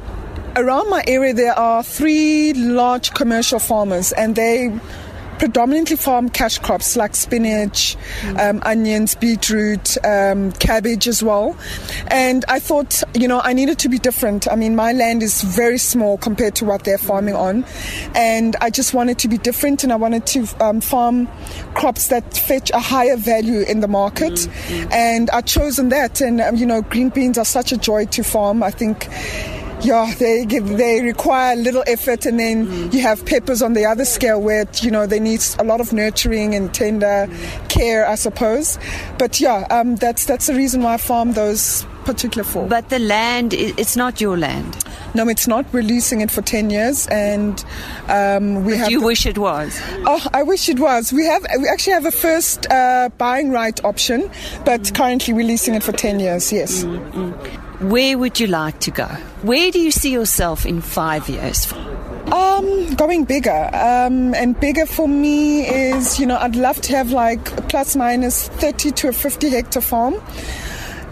around 0.57 0.89
my 0.91 1.05
area 1.07 1.35
there 1.35 1.59
are 1.59 1.83
three 1.83 2.53
large 2.55 3.13
commercial 3.13 3.59
farmers, 3.59 4.13
and 4.13 4.37
they 4.37 4.73
predominantly 5.39 5.97
farm 5.97 6.29
cash 6.29 6.59
crops 6.59 6.97
like 6.97 7.15
spinach, 7.15 7.97
um, 8.39 8.61
onions, 8.65 9.15
beetroot, 9.15 9.97
um, 10.05 10.53
cabbage 10.53 11.09
as 11.09 11.23
well. 11.23 11.57
And 12.09 12.45
I 12.49 12.59
thought, 12.59 13.03
you 13.15 13.29
know, 13.29 13.41
I 13.43 13.53
needed 13.53 13.79
to 13.81 13.89
be 13.89 13.99
different. 13.99 14.51
I 14.51 14.57
mean, 14.57 14.75
my 14.77 14.93
land 14.93 15.23
is 15.23 15.43
very 15.43 15.79
small 15.79 16.19
compared 16.19 16.55
to 16.57 16.65
what 16.65 16.85
they're 16.85 16.99
farming 16.99 17.35
on. 17.35 17.65
And 18.15 18.57
I 18.61 18.71
just 18.71 18.95
wanted 18.95 19.19
to 19.21 19.29
be 19.29 19.39
different 19.39 19.85
and 19.85 19.93
I 19.93 19.97
wanted 19.97 20.27
to 20.27 20.47
um, 20.61 20.81
farm 20.81 21.29
crops 21.75 22.09
that 22.09 22.37
fetch 22.37 22.71
a 22.71 22.81
higher 22.81 23.17
value 23.17 23.61
in 23.61 23.81
the 23.81 23.89
market. 23.89 24.33
Mm-hmm. 24.33 24.93
And 24.93 25.31
I 25.31 25.41
chosen 25.41 25.91
that. 25.91 26.21
And, 26.21 26.41
um, 26.41 26.57
you 26.57 26.67
know, 26.67 26.83
green 26.83 27.11
beans 27.11 27.39
are 27.39 27.45
such 27.45 27.73
a 27.73 27.77
joy 27.77 28.07
to 28.07 28.23
farm. 28.23 28.63
I 28.63 28.71
think 28.71 29.09
yeah, 29.81 30.13
they 30.19 30.45
give, 30.45 30.67
they 30.77 31.03
require 31.03 31.57
little 31.57 31.85
effort, 31.87 32.27
and 32.27 32.39
then 32.39 32.67
mm. 32.67 32.93
you 32.93 33.01
have 33.01 33.25
peppers 33.25 33.63
on 33.63 33.75
the 33.75 33.85
other 33.85 34.05
scale 34.05 34.41
where 34.41 34.67
you 34.81 34.91
know 34.91 35.07
they 35.07 35.21
need 35.21 35.43
a 35.59 35.65
lot 35.65 35.81
of 35.81 35.93
nurturing 35.93 36.55
and 36.55 36.73
tender 36.75 37.27
mm. 37.29 37.69
care, 37.69 38.07
I 38.07 38.17
suppose. 38.17 38.79
But 39.19 39.41
yeah, 39.41 39.67
um, 39.71 39.97
that's 39.97 40.25
that's 40.25 40.47
the 40.47 40.55
reason 40.55 40.83
why 40.83 40.95
I 40.95 40.97
farm 40.97 41.33
those 41.33 41.87
particular 42.05 42.45
four. 42.45 42.67
But 42.67 42.89
the 42.89 42.99
land, 42.99 43.53
it's 43.53 43.97
not 43.97 44.21
your 44.21 44.37
land. 44.37 44.85
No, 45.15 45.29
it's 45.29 45.47
not. 45.47 45.71
We're 45.73 45.83
leasing 45.83 46.21
it 46.21 46.31
for 46.31 46.43
ten 46.43 46.71
years, 46.71 47.07
and 47.09 47.65
um, 48.09 48.65
we 48.65 48.73
but 48.73 48.79
have. 48.79 48.91
You 48.91 49.03
wish 49.03 49.27
it 49.27 49.39
was. 49.39 49.79
Oh, 50.07 50.27
I 50.33 50.43
wish 50.43 50.69
it 50.69 50.81
was. 50.81 51.13
We 51.13 51.25
have. 51.27 51.47
We 51.59 51.69
actually 51.69 51.95
have 51.95 52.07
a 52.07 52.11
first 52.11 52.71
uh, 52.71 53.11
buying 53.19 53.51
right 53.51 53.83
option, 53.85 54.31
but 54.65 54.83
mm. 54.83 54.95
currently 54.95 55.35
we're 55.35 55.47
leasing 55.47 55.75
it 55.75 55.83
for 55.83 55.93
ten 55.93 56.19
years. 56.19 56.53
Yes. 56.53 56.85
Mm-hmm. 56.85 57.68
Where 57.81 58.19
would 58.19 58.41
you 58.41 58.49
like 58.49 58.81
to 58.81 58.91
go? 58.91 59.07
Where 59.43 59.71
do 59.71 59.79
you 59.79 59.93
see 59.93 60.11
yourself 60.11 60.67
in 60.67 60.81
five 60.81 61.29
years? 61.29 61.73
Um, 62.33 62.95
going 62.95 63.25
bigger. 63.25 63.71
Um, 63.73 64.35
and 64.35 64.59
bigger 64.59 64.85
for 64.85 65.07
me 65.07 65.67
is, 65.69 66.19
you 66.19 66.27
know, 66.27 66.37
I'd 66.37 66.57
love 66.57 66.81
to 66.83 66.97
have 66.97 67.13
like 67.13 67.45
plus 67.69 67.95
minus 67.95 68.49
30 68.49 68.91
to 68.91 69.09
a 69.09 69.13
50 69.13 69.51
hectare 69.51 69.81
farm. 69.81 70.15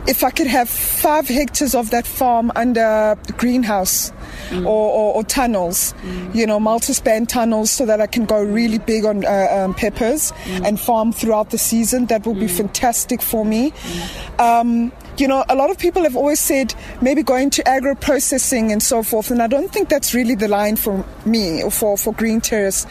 If 0.08 0.24
I 0.24 0.30
could 0.30 0.48
have 0.48 0.68
five 0.68 1.28
hectares 1.28 1.74
of 1.74 1.90
that 1.90 2.06
farm 2.06 2.50
under 2.54 3.16
greenhouse 3.36 4.12
mm. 4.50 4.64
or, 4.64 4.90
or, 4.90 5.14
or, 5.14 5.24
tunnels, 5.24 5.94
mm. 6.02 6.34
you 6.34 6.46
know, 6.46 6.60
multi-span 6.60 7.26
tunnels 7.26 7.72
so 7.72 7.86
that 7.86 8.00
I 8.00 8.06
can 8.06 8.24
go 8.24 8.40
really 8.40 8.78
big 8.78 9.04
on 9.04 9.24
uh, 9.24 9.48
um, 9.50 9.74
peppers 9.74 10.30
mm. 10.44 10.64
and 10.64 10.78
farm 10.78 11.12
throughout 11.12 11.50
the 11.50 11.58
season, 11.58 12.06
that 12.06 12.24
will 12.24 12.34
be 12.34 12.46
mm. 12.46 12.56
fantastic 12.56 13.20
for 13.20 13.44
me. 13.44 13.72
Mm. 13.72 14.40
Um, 14.40 14.92
you 15.18 15.28
know, 15.28 15.44
a 15.48 15.54
lot 15.54 15.70
of 15.70 15.78
people 15.78 16.02
have 16.02 16.16
always 16.16 16.40
said 16.40 16.74
maybe 17.00 17.22
going 17.22 17.50
to 17.50 17.68
agro 17.68 17.94
processing 17.94 18.72
and 18.72 18.82
so 18.82 19.02
forth, 19.02 19.30
and 19.30 19.42
I 19.42 19.46
don't 19.46 19.72
think 19.72 19.88
that's 19.88 20.14
really 20.14 20.34
the 20.34 20.48
line 20.48 20.76
for 20.76 21.04
me 21.24 21.62
or 21.62 21.70
for, 21.70 21.96
for 21.96 22.12
Green 22.12 22.40
Terrace. 22.40 22.86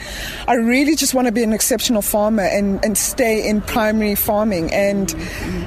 I 0.48 0.56
really 0.56 0.96
just 0.96 1.14
want 1.14 1.28
to 1.28 1.32
be 1.32 1.44
an 1.44 1.54
exceptional 1.54 2.02
farmer 2.02 2.44
and, 2.44 2.84
and 2.84 2.98
stay 2.98 3.48
in 3.48 3.62
primary 3.62 4.16
farming 4.16 4.72
and, 4.74 5.16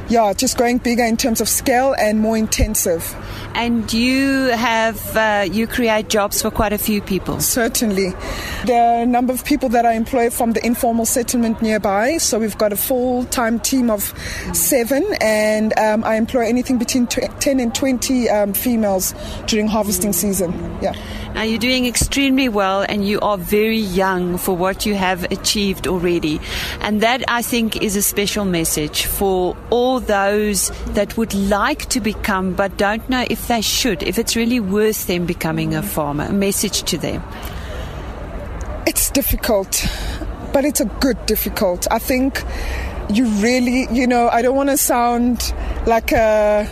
yeah, 0.08 0.32
just 0.32 0.56
going 0.56 0.78
bigger 0.78 1.04
in 1.04 1.16
terms 1.16 1.40
of 1.40 1.48
scale 1.48 1.94
and 1.98 2.20
more 2.20 2.36
intensive. 2.36 3.14
And 3.54 3.92
you 3.92 4.46
have, 4.48 5.16
uh, 5.16 5.46
you 5.50 5.66
create 5.66 6.08
jobs 6.08 6.42
for 6.42 6.50
quite 6.50 6.72
a 6.72 6.78
few 6.78 7.00
people. 7.00 7.40
Certainly. 7.40 8.12
There 8.64 8.98
are 8.98 9.02
a 9.02 9.06
number 9.06 9.32
of 9.32 9.44
people 9.44 9.68
that 9.70 9.86
I 9.86 9.94
employ 9.94 10.30
from 10.30 10.52
the 10.52 10.64
informal 10.64 11.06
settlement 11.06 11.60
nearby. 11.62 12.18
So 12.18 12.38
we've 12.38 12.58
got 12.58 12.72
a 12.72 12.76
full 12.76 13.24
time 13.24 13.58
team 13.58 13.90
of 13.90 14.14
seven, 14.52 15.04
and 15.20 15.76
um, 15.78 16.04
I 16.04 16.16
employ 16.16 16.47
anything 16.48 16.78
between 16.78 17.06
10 17.06 17.60
and 17.60 17.74
20 17.74 18.28
um, 18.28 18.52
females 18.52 19.14
during 19.46 19.66
harvesting 19.66 20.12
season. 20.12 20.52
Yeah. 20.82 20.94
Now 21.34 21.42
you're 21.42 21.58
doing 21.58 21.86
extremely 21.86 22.48
well 22.48 22.84
and 22.88 23.06
you 23.06 23.20
are 23.20 23.38
very 23.38 23.78
young 23.78 24.38
for 24.38 24.56
what 24.56 24.86
you 24.86 24.94
have 24.94 25.24
achieved 25.30 25.86
already. 25.86 26.40
And 26.80 27.00
that 27.02 27.22
I 27.28 27.42
think 27.42 27.82
is 27.82 27.94
a 27.96 28.02
special 28.02 28.44
message 28.44 29.04
for 29.04 29.56
all 29.70 30.00
those 30.00 30.70
that 30.94 31.16
would 31.16 31.34
like 31.34 31.86
to 31.90 32.00
become 32.00 32.54
but 32.54 32.76
don't 32.76 33.08
know 33.08 33.24
if 33.30 33.48
they 33.48 33.60
should, 33.60 34.02
if 34.02 34.18
it's 34.18 34.34
really 34.34 34.60
worth 34.60 35.06
them 35.06 35.26
becoming 35.26 35.74
a 35.74 35.82
farmer. 35.82 36.24
A 36.24 36.32
message 36.32 36.82
to 36.84 36.98
them. 36.98 37.22
It's 38.86 39.10
difficult, 39.10 39.86
but 40.52 40.64
it's 40.64 40.80
a 40.80 40.86
good 40.86 41.24
difficult. 41.26 41.86
I 41.90 41.98
think 41.98 42.42
you 43.10 43.26
really, 43.42 43.86
you 43.90 44.06
know, 44.06 44.28
I 44.28 44.42
don't 44.42 44.56
want 44.56 44.70
to 44.70 44.76
sound 44.76 45.52
like 45.86 46.12
a 46.12 46.68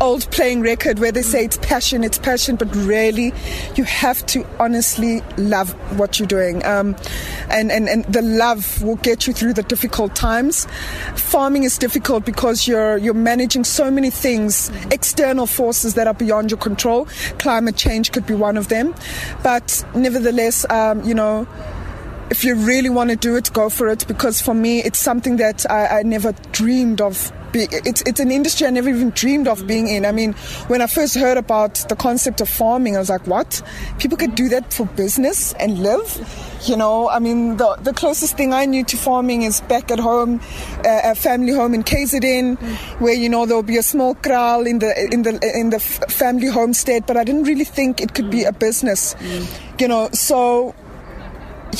old 0.00 0.30
playing 0.30 0.60
record 0.60 0.98
where 0.98 1.12
they 1.12 1.22
say 1.22 1.44
it's 1.44 1.56
passion, 1.58 2.04
it's 2.04 2.18
passion, 2.18 2.56
but 2.56 2.74
really 2.74 3.32
you 3.76 3.84
have 3.84 4.24
to 4.26 4.46
honestly 4.58 5.22
love 5.38 5.72
what 5.98 6.18
you're 6.18 6.28
doing. 6.28 6.64
Um, 6.66 6.96
and, 7.48 7.72
and, 7.72 7.88
and 7.88 8.04
the 8.06 8.22
love 8.22 8.82
will 8.82 8.96
get 8.96 9.26
you 9.26 9.32
through 9.32 9.54
the 9.54 9.62
difficult 9.62 10.14
times. 10.14 10.66
Farming 11.14 11.64
is 11.64 11.78
difficult 11.78 12.26
because 12.26 12.68
you're, 12.68 12.98
you're 12.98 13.14
managing 13.14 13.64
so 13.64 13.90
many 13.90 14.10
things, 14.10 14.70
external 14.90 15.46
forces 15.46 15.94
that 15.94 16.06
are 16.06 16.14
beyond 16.14 16.50
your 16.50 16.58
control. 16.58 17.06
Climate 17.38 17.76
change 17.76 18.12
could 18.12 18.26
be 18.26 18.34
one 18.34 18.56
of 18.56 18.68
them. 18.68 18.94
But 19.42 19.84
nevertheless, 19.94 20.68
um, 20.70 21.04
you 21.04 21.14
know, 21.14 21.46
if 22.30 22.44
you 22.44 22.54
really 22.54 22.90
want 22.90 23.10
to 23.10 23.16
do 23.16 23.36
it, 23.36 23.52
go 23.52 23.68
for 23.68 23.88
it. 23.88 24.06
Because 24.06 24.40
for 24.40 24.54
me, 24.54 24.82
it's 24.82 24.98
something 24.98 25.36
that 25.36 25.68
I, 25.70 26.00
I 26.00 26.02
never 26.02 26.32
dreamed 26.52 27.00
of. 27.00 27.32
Be, 27.52 27.68
it's 27.70 28.02
it's 28.02 28.18
an 28.18 28.32
industry 28.32 28.66
I 28.66 28.70
never 28.70 28.88
even 28.88 29.10
dreamed 29.10 29.46
of 29.46 29.66
being 29.66 29.86
in. 29.86 30.04
I 30.04 30.12
mean, 30.12 30.32
when 30.66 30.82
I 30.82 30.88
first 30.88 31.14
heard 31.14 31.38
about 31.38 31.74
the 31.88 31.94
concept 31.94 32.40
of 32.40 32.48
farming, 32.48 32.96
I 32.96 32.98
was 32.98 33.08
like, 33.08 33.26
"What? 33.26 33.62
People 33.98 34.18
could 34.18 34.34
do 34.34 34.48
that 34.48 34.72
for 34.72 34.86
business 34.86 35.52
and 35.54 35.78
live?" 35.78 36.10
You 36.64 36.76
know, 36.76 37.08
I 37.08 37.20
mean, 37.20 37.58
the 37.58 37.76
the 37.80 37.92
closest 37.92 38.36
thing 38.36 38.52
I 38.52 38.66
knew 38.66 38.82
to 38.84 38.96
farming 38.96 39.42
is 39.42 39.60
back 39.60 39.92
at 39.92 40.00
home, 40.00 40.40
uh, 40.84 41.12
a 41.12 41.14
family 41.14 41.52
home 41.52 41.74
in 41.74 41.84
KZN, 41.84 42.58
where 42.98 43.14
you 43.14 43.28
know 43.28 43.46
there'll 43.46 43.62
be 43.62 43.76
a 43.76 43.82
small 43.82 44.16
kraal 44.16 44.66
in 44.66 44.80
the 44.80 45.08
in 45.12 45.22
the 45.22 45.38
in 45.54 45.70
the 45.70 45.78
family 45.78 46.48
homestead. 46.48 47.06
But 47.06 47.16
I 47.16 47.22
didn't 47.22 47.44
really 47.44 47.64
think 47.64 48.00
it 48.00 48.14
could 48.14 48.30
be 48.30 48.42
a 48.42 48.52
business. 48.52 49.14
You 49.78 49.86
know, 49.86 50.08
so 50.12 50.74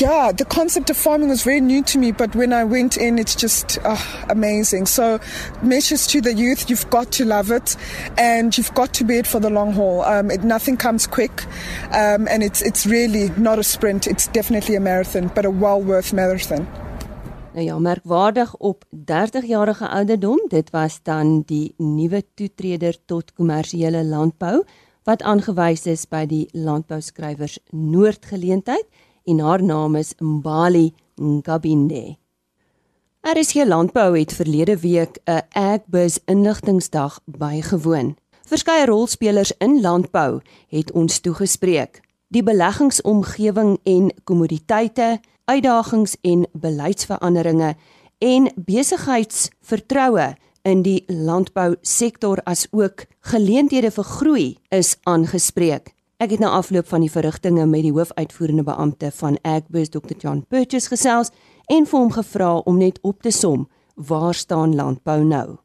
yeah, 0.00 0.32
the 0.32 0.44
concept 0.44 0.90
of 0.90 0.96
farming 0.96 1.28
was 1.28 1.42
very 1.42 1.60
new 1.60 1.82
to 1.84 1.98
me, 1.98 2.12
but 2.12 2.34
when 2.34 2.52
I 2.52 2.64
went 2.64 2.96
in, 2.96 3.18
it's 3.18 3.34
just 3.34 3.78
uh, 3.84 3.96
amazing. 4.28 4.86
So, 4.86 5.18
message 5.62 6.06
to 6.08 6.20
the 6.20 6.34
youth: 6.34 6.68
you've 6.68 6.88
got 6.90 7.12
to 7.12 7.24
love 7.24 7.50
it, 7.50 7.76
and 8.18 8.56
you've 8.56 8.74
got 8.74 8.92
to 8.94 9.04
be 9.04 9.18
it 9.18 9.26
for 9.26 9.40
the 9.40 9.50
long 9.50 9.72
haul. 9.72 10.02
Um, 10.02 10.30
it, 10.30 10.44
nothing 10.44 10.76
comes 10.76 11.06
quick, 11.06 11.44
um, 11.92 12.28
and 12.28 12.42
it's 12.42 12.62
it's 12.62 12.86
really 12.86 13.30
not 13.36 13.58
a 13.58 13.62
sprint. 13.62 14.06
It's 14.06 14.28
definitely 14.28 14.76
a 14.76 14.80
marathon, 14.80 15.30
but 15.34 15.44
a 15.44 15.50
well 15.50 15.82
worth 15.82 16.12
marathon. 16.12 16.66
Nou 17.54 17.64
ja, 17.64 17.78
merkwaardig 17.78 18.56
op 18.56 18.84
30-jarige 18.92 19.88
ouderdom, 19.88 20.40
dit 20.48 20.70
was 20.70 20.98
dan 21.02 21.42
die 21.46 21.74
nuwe 21.76 22.24
toetreder 22.34 22.96
tot 23.06 23.32
kommersiële 23.32 24.04
landbou 24.04 24.64
wat 25.06 25.22
aangewys 25.22 25.86
is 25.86 26.04
by 26.10 26.24
die 26.26 26.48
landbouskrywers 26.52 27.58
Noordgeleentheid 27.70 28.84
en 29.26 29.38
haar 29.38 29.62
naam 29.62 29.96
is 29.96 30.14
Mbali 30.18 30.92
Ngabinde. 31.14 32.16
RSG 33.20 33.64
Landbou 33.66 34.18
het 34.18 34.32
verlede 34.32 34.78
week 34.78 35.18
'n 35.24 35.42
Agbus 35.50 36.18
inligtingsdag 36.24 37.20
bygewoon. 37.24 38.16
Verskeie 38.46 38.86
rolspelers 38.86 39.52
in 39.58 39.80
landbou 39.80 40.40
het 40.68 40.92
ons 40.92 41.18
toegespreek. 41.18 42.00
Die 42.28 42.42
beleggingsomgewing 42.42 43.78
en 43.82 44.14
kommoditeite, 44.24 45.20
uitdagings 45.44 46.16
en 46.20 46.46
beleidsveranderinge 46.52 47.76
en 48.18 48.52
besigheidsvertroue 48.56 50.34
in 50.62 50.82
die 50.82 51.04
landbousektor 51.06 52.38
as 52.44 52.66
ook 52.70 53.04
geleenthede 53.20 53.90
vir 53.90 54.04
groei 54.04 54.58
is 54.68 54.96
aangespreek. 55.02 55.95
Ek 56.16 56.30
het 56.32 56.40
na 56.40 56.48
afloop 56.56 56.86
van 56.88 57.02
die 57.04 57.10
verrigtinge 57.12 57.66
met 57.68 57.82
die 57.84 57.92
hoofuitvoerende 57.92 58.62
beampte 58.64 59.10
van 59.12 59.34
Agbus 59.44 59.90
Dr. 59.92 60.14
John 60.16 60.46
Purchase 60.48 60.88
gesels 60.88 61.28
en 61.68 61.84
vir 61.84 61.98
hom 61.98 62.12
gevra 62.14 62.54
om 62.64 62.78
net 62.80 62.96
op 63.04 63.20
te 63.20 63.28
som 63.30 63.66
waar 64.08 64.34
staan 64.34 64.72
landbou 64.74 65.18
nou. 65.28 65.58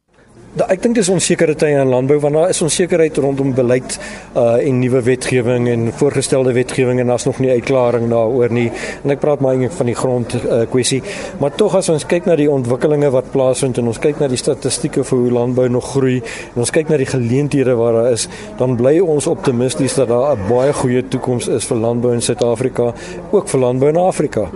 Da, 0.52 0.66
ek 0.68 0.82
dink 0.84 0.98
dis 0.98 1.08
onsekerheid 1.08 1.62
tye 1.62 1.78
in 1.80 1.88
landbou 1.88 2.18
want 2.20 2.36
daar 2.36 2.50
is 2.52 2.60
onsekerheid 2.60 3.16
rondom 3.24 3.54
beleid 3.56 3.94
uh 4.36 4.58
en 4.60 4.82
nuwe 4.82 5.00
wetgewing 5.06 5.70
en 5.72 5.86
voorgestelde 5.96 6.52
wetgewing 6.58 7.00
en 7.00 7.08
daar's 7.08 7.24
nog 7.24 7.38
nie 7.40 7.54
uitklaring 7.54 8.10
daaroor 8.12 8.52
nie. 8.52 8.66
En 9.06 9.14
ek 9.16 9.22
praat 9.24 9.40
maar 9.40 9.56
eintlik 9.56 9.78
van 9.78 9.88
die 9.88 9.96
grond 9.96 10.36
uh 10.36 10.58
kwessie. 10.74 11.00
Maar 11.40 11.56
tog 11.56 11.78
as 11.80 11.88
ons 11.94 12.04
kyk 12.04 12.28
na 12.28 12.36
die 12.36 12.50
ontwikkelinge 12.52 13.14
wat 13.16 13.30
plaasvind 13.32 13.80
en 13.80 13.88
ons 13.94 14.00
kyk 14.04 14.20
na 14.20 14.28
die 14.28 14.40
statistieke 14.42 15.06
vir 15.08 15.22
hoe 15.22 15.32
landbou 15.38 15.70
nog 15.72 15.88
groei 15.94 16.18
en 16.20 16.60
ons 16.66 16.74
kyk 16.76 16.92
na 16.92 17.00
die 17.00 17.08
geleenthede 17.08 17.78
waar 17.80 18.02
daar 18.02 18.12
is, 18.18 18.28
dan 18.60 18.76
bly 18.76 18.98
ons 19.00 19.32
optimisties 19.32 19.96
dat 20.02 20.12
daar 20.12 20.36
'n 20.36 20.50
baie 20.52 20.74
goeie 20.74 21.08
toekoms 21.08 21.48
is 21.48 21.66
vir 21.72 21.78
landbou 21.78 22.12
in 22.14 22.22
Suid-Afrika, 22.22 22.92
ook 23.32 23.48
vir 23.48 23.60
landbou 23.60 23.90
in 23.90 24.04
Afrika. 24.04 24.50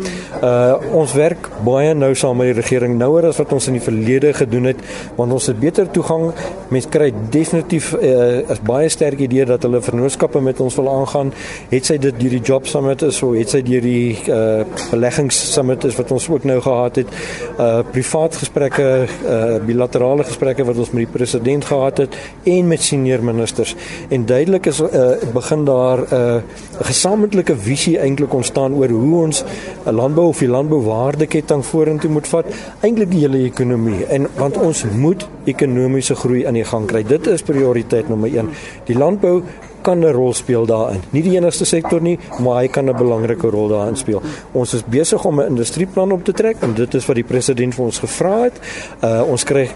Uh 0.44 0.76
ons 0.92 1.14
werk 1.14 1.50
baie 1.64 1.94
nou 1.94 2.14
saam 2.16 2.38
met 2.38 2.52
die 2.52 2.62
regering 2.62 3.00
nouer 3.00 3.32
as 3.32 3.38
wat 3.38 3.54
ons 3.54 3.68
in 3.68 3.80
die 3.80 3.88
verlede 3.88 4.34
gedoen 4.34 4.64
het, 4.64 4.78
want 5.16 5.32
ons 5.32 5.48
het 5.48 5.60
beter 5.60 5.85
toegang. 5.92 6.32
Mense 6.74 6.90
kry 6.90 7.12
definitief 7.30 7.92
uh, 7.94 8.50
is 8.52 8.62
baie 8.66 8.90
sterk 8.90 9.20
idee 9.20 9.46
dat 9.46 9.64
hulle 9.68 9.82
vennootskappe 9.82 10.42
met 10.42 10.60
ons 10.60 10.76
wil 10.76 10.90
aangaan. 10.90 11.34
Het 11.70 11.86
sy 11.86 11.98
dit 12.02 12.20
deur 12.20 12.36
die 12.38 12.42
job 12.42 12.68
summit 12.68 13.02
is 13.06 13.22
of 13.24 13.36
het 13.38 13.54
sy 13.54 13.62
deur 13.66 13.86
die 13.86 14.16
uh, 14.30 14.64
beleggings 14.92 15.38
summit 15.54 15.84
is 15.86 15.98
wat 16.00 16.12
ons 16.16 16.30
ook 16.30 16.48
nou 16.48 16.60
gehad 16.62 17.02
het. 17.04 17.14
Uh 17.60 17.84
privaat 17.92 18.36
gesprekke, 18.36 18.86
uh 19.08 19.58
bilaterale 19.66 20.24
gesprekke 20.28 20.66
wat 20.68 20.78
ons 20.82 20.92
met 20.92 21.06
die 21.06 21.14
president 21.14 21.66
gehad 21.66 22.02
het 22.04 22.18
en 22.44 22.68
met 22.68 22.82
senior 22.82 23.24
ministers. 23.24 23.76
En 24.10 24.26
duidelik 24.26 24.66
is 24.72 24.82
uh 24.82 25.12
begin 25.34 25.66
daar 25.66 26.00
'n 26.00 26.16
uh, 26.16 26.42
gesamentlike 26.82 27.56
visie 27.58 27.98
eintlik 28.00 28.34
ontstaan 28.34 28.74
oor 28.74 28.90
hoe 28.90 29.24
ons 29.24 29.44
'n 29.86 29.94
landbou 29.94 30.28
of 30.28 30.40
die 30.40 30.50
landbouwaardeketting 30.50 31.66
vorentoe 31.66 32.10
moet 32.10 32.28
vat, 32.28 32.46
eintlik 32.80 33.12
die 33.12 33.20
hele 33.20 33.44
ekonomie. 33.44 34.06
En 34.06 34.28
want 34.38 34.58
ons 34.58 34.84
moet 34.96 35.28
ekonomiese 35.76 36.16
groei 36.16 36.46
aan 36.48 36.56
die 36.56 36.66
gang 36.66 36.88
kry. 36.88 37.04
Dit 37.04 37.28
is 37.28 37.44
prioriteit 37.44 38.10
nommer 38.10 38.32
1. 38.32 38.50
Die 38.88 38.96
landbou 38.96 39.42
kan 39.84 40.00
'n 40.00 40.14
rol 40.14 40.34
speel 40.34 40.66
daarin. 40.66 41.02
Nie 41.12 41.22
die 41.22 41.38
enigste 41.38 41.66
sektor 41.66 42.02
nie, 42.02 42.18
maar 42.40 42.62
hy 42.62 42.68
kan 42.68 42.90
'n 42.90 42.98
belangrike 42.98 43.50
rol 43.50 43.68
daarin 43.68 43.96
speel. 43.96 44.22
Ons 44.54 44.74
is 44.74 44.84
besig 44.84 45.26
om 45.26 45.40
'n 45.40 45.48
industrieplan 45.48 46.12
op 46.12 46.24
te 46.24 46.32
trek 46.32 46.58
en 46.62 46.74
dit 46.74 46.94
is 46.94 47.06
wat 47.06 47.16
die 47.16 47.24
president 47.24 47.76
vir 47.76 47.86
ons 47.86 48.00
gevra 48.00 48.44
het. 48.44 48.60
Uh 49.04 49.22
ons 49.30 49.44
kry 49.44 49.70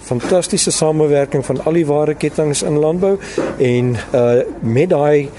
fantastiese 0.00 0.70
samewerking 0.70 1.44
van 1.44 1.64
al 1.64 1.72
die 1.72 1.86
waardeketTINGS 1.86 2.62
in 2.62 2.78
landbou 2.78 3.18
en 3.58 3.96
uh 4.14 4.42
met 4.60 4.90
daai 4.90 5.30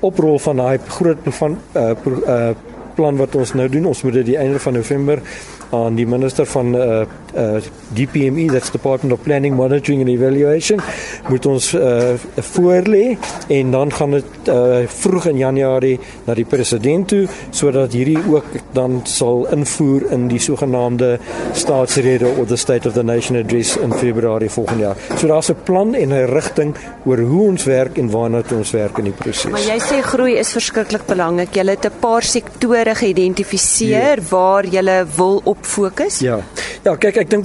oprol 0.00 0.38
van 0.38 0.56
daai 0.56 0.78
groot 0.88 1.18
van 1.24 1.58
uh, 1.76 1.90
uh 2.26 2.50
plan 2.94 3.16
wat 3.16 3.34
ons 3.34 3.52
nou 3.54 3.68
doen, 3.68 3.86
ons 3.86 4.02
moet 4.02 4.12
dit 4.12 4.26
die 4.26 4.36
einde 4.36 4.58
van 4.58 4.72
November 4.72 5.22
aan 5.70 5.94
die 5.94 6.06
minister 6.06 6.46
van 6.46 6.74
uh 6.74 7.02
uh 7.34 7.60
DPME 7.94 8.50
that's 8.50 8.70
Department 8.70 9.12
of 9.12 9.22
Planning 9.22 9.54
Monitoring 9.54 10.00
and 10.00 10.08
Evaluation 10.08 10.80
moet 11.28 11.46
ons 11.46 11.74
uh 11.74 12.14
voorlê 12.54 13.16
en 13.48 13.70
dan 13.70 13.92
gaan 13.92 14.10
dit 14.10 14.48
uh 14.48 14.86
vroeg 14.86 15.26
in 15.26 15.36
Januarie 15.36 15.98
na 16.26 16.34
die 16.34 16.44
president 16.44 17.08
toe 17.08 17.26
sodat 17.50 17.92
hierdie 17.92 18.18
ook 18.28 18.44
dan 18.72 19.00
sal 19.04 19.46
invoer 19.54 20.10
in 20.12 20.28
die 20.28 20.40
sogenaamde 20.42 21.18
staatsrede 21.52 22.26
of 22.38 22.48
the 22.48 22.56
state 22.56 22.88
of 22.88 22.94
the 22.94 23.02
nation 23.02 23.36
address 23.36 23.76
in 23.76 23.92
Februarie 23.92 24.50
volgende 24.50 24.82
jaar. 24.82 24.96
So 25.16 25.26
daar's 25.26 25.50
'n 25.50 25.56
plan 25.64 25.94
en 25.94 26.08
'n 26.08 26.26
rigting 26.26 26.74
oor 27.04 27.18
hoe 27.18 27.48
ons 27.48 27.64
werk 27.64 27.98
en 27.98 28.10
waarna 28.10 28.42
ons 28.54 28.70
werk 28.70 28.98
in 28.98 29.04
die 29.04 29.12
proses. 29.12 29.50
Maar 29.50 29.60
jy 29.60 29.78
sê 29.78 30.00
groei 30.02 30.38
is 30.38 30.52
verskriklik 30.52 31.06
belangrik. 31.06 31.54
Jy 31.54 31.64
het 31.70 31.86
'n 31.86 32.00
paar 32.00 32.22
sektore 32.22 32.94
geïdentifiseer 32.94 34.18
ja. 34.18 34.28
waar 34.30 34.66
jy 34.66 35.04
wil 35.16 35.40
op 35.44 35.58
fokus. 35.62 36.18
Ja. 36.18 36.40
Ja, 36.82 36.96
kyk 36.96 37.16
ek 37.20 37.30
dink 37.30 37.44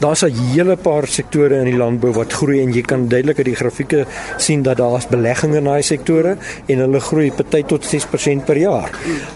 daar's 0.00 0.22
'n 0.24 0.34
hele 0.52 0.76
paar 0.76 1.06
sektore 1.06 1.58
in 1.60 1.64
die 1.64 1.76
landbou 1.76 2.12
wat 2.12 2.32
groei 2.32 2.60
en 2.62 2.72
jy 2.72 2.82
kan 2.82 3.08
duidelik 3.08 3.38
uit 3.38 3.46
die 3.46 3.56
grafieke 3.56 4.06
sien 4.36 4.62
dat 4.62 4.76
daar's 4.76 5.06
belegging 5.08 5.54
in 5.54 5.64
daai 5.64 5.82
sektore 5.82 6.36
en 6.66 6.78
hulle 6.78 7.00
groei 7.00 7.30
party 7.32 7.62
tot 7.62 7.84
6% 7.84 8.44
per 8.44 8.56
jaar. 8.56 8.90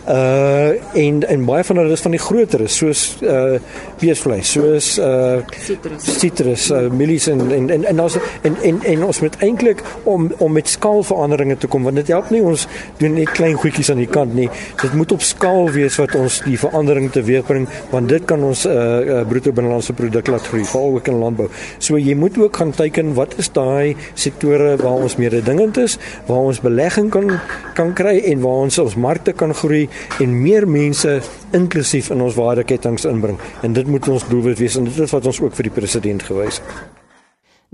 Uh 0.09 0.73
en 0.95 1.23
en 1.29 1.45
baie 1.45 1.65
van 1.65 1.77
hulle 1.77 1.93
is 1.93 2.01
van 2.01 2.11
die 2.11 2.21
groter 2.21 2.69
soos 2.69 3.17
uh 3.23 3.59
beesvleis, 4.01 4.51
soos 4.51 4.99
uh 4.99 5.41
citrus, 5.67 6.05
citrus 6.21 6.71
uh, 6.71 6.91
mielies 6.91 7.29
en 7.29 7.41
en 7.53 7.71
en 7.71 7.85
en 7.85 8.01
ons 8.01 8.19
en, 8.43 8.57
en 8.63 8.83
en 8.83 9.05
ons 9.05 9.21
moet 9.21 9.37
eintlik 9.41 9.83
om 10.05 10.33
om 10.39 10.53
met 10.53 10.69
skaalveranderinge 10.69 11.57
te 11.57 11.67
kom 11.67 11.83
want 11.83 11.97
dit 11.97 12.13
help 12.13 12.31
nie 12.31 12.43
ons 12.43 12.67
doen 12.99 13.15
net 13.15 13.31
klein 13.31 13.55
goedjies 13.55 13.91
aan 13.91 14.03
die 14.03 14.11
kant 14.11 14.35
nie. 14.35 14.49
Dit 14.83 14.93
moet 14.93 15.13
op 15.13 15.23
skaal 15.23 15.71
wees 15.71 15.97
wat 15.97 16.15
ons 16.15 16.41
die 16.45 16.59
verandering 16.59 17.11
teweegbring 17.13 17.69
want 17.91 18.09
dit 18.09 18.25
kan 18.25 18.43
ons 18.45 18.67
uh, 18.67 19.13
uh 19.14 19.22
bruto 19.29 19.53
binnelandse 19.53 19.94
produk 19.96 20.31
laat 20.33 20.46
groei 20.50 20.64
veral 20.64 20.96
ook 20.98 21.09
in 21.09 21.18
landbou. 21.22 21.48
So 21.79 21.98
jy 21.98 22.14
moet 22.18 22.38
ook 22.38 22.57
gaan 22.57 22.72
teiken 22.74 23.14
wat 23.14 23.37
is 23.38 23.50
daai 23.55 23.96
sektore 24.14 24.77
waar 24.83 25.05
ons 25.07 25.16
meer 25.16 25.37
dingend 25.44 25.77
is, 25.77 25.98
waar 26.27 26.50
ons 26.50 26.61
belegging 26.61 27.11
kan 27.11 27.38
kan 27.74 27.94
kry 27.94 28.18
en 28.33 28.42
waar 28.42 28.66
ons 28.66 28.79
ons 28.79 28.96
markte 28.96 29.33
kan 29.33 29.55
groei 29.55 29.88
en 30.20 30.35
meer 30.42 30.66
mense 30.68 31.20
inklusief 31.53 32.11
in 32.11 32.22
ons 32.22 32.35
waardeketTINGS 32.38 33.07
inbring. 33.11 33.38
En 33.62 33.72
dit 33.72 33.87
moet 33.87 34.09
ons 34.09 34.29
doelwit 34.29 34.59
wees 34.59 34.77
en 34.77 34.90
dit 34.90 35.00
is 35.07 35.16
wat 35.16 35.27
ons 35.27 35.40
ook 35.40 35.55
vir 35.55 35.70
die 35.70 35.77
president 35.81 36.22
gewys 36.22 36.61
het. 36.61 36.92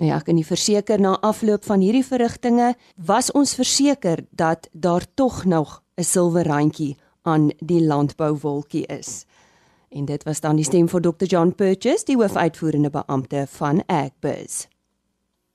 Nou 0.01 0.09
ja, 0.09 0.17
ek 0.17 0.31
kan 0.31 0.39
nie 0.39 0.47
verseker 0.49 1.01
na 1.01 1.19
afloop 1.21 1.67
van 1.69 1.83
hierdie 1.85 2.07
verrigtinge 2.07 2.71
was 2.97 3.29
ons 3.37 3.53
verseker 3.59 4.23
dat 4.33 4.71
daar 4.73 5.05
tog 5.15 5.45
nog 5.45 5.83
'n 5.99 6.05
silwer 6.05 6.47
randjie 6.49 6.97
aan 7.23 7.51
die 7.61 7.83
landbouwolkie 7.85 8.87
is. 8.87 9.27
En 9.91 10.05
dit 10.05 10.23
was 10.23 10.41
dan 10.41 10.57
die 10.57 10.65
stem 10.65 10.87
vir 10.89 11.03
Dr. 11.03 11.27
John 11.27 11.51
Purchase, 11.55 12.05
die 12.07 12.15
hoofuitvoerende 12.17 12.91
beampte 12.95 13.47
van 13.51 13.83
Agbus. 13.91 14.69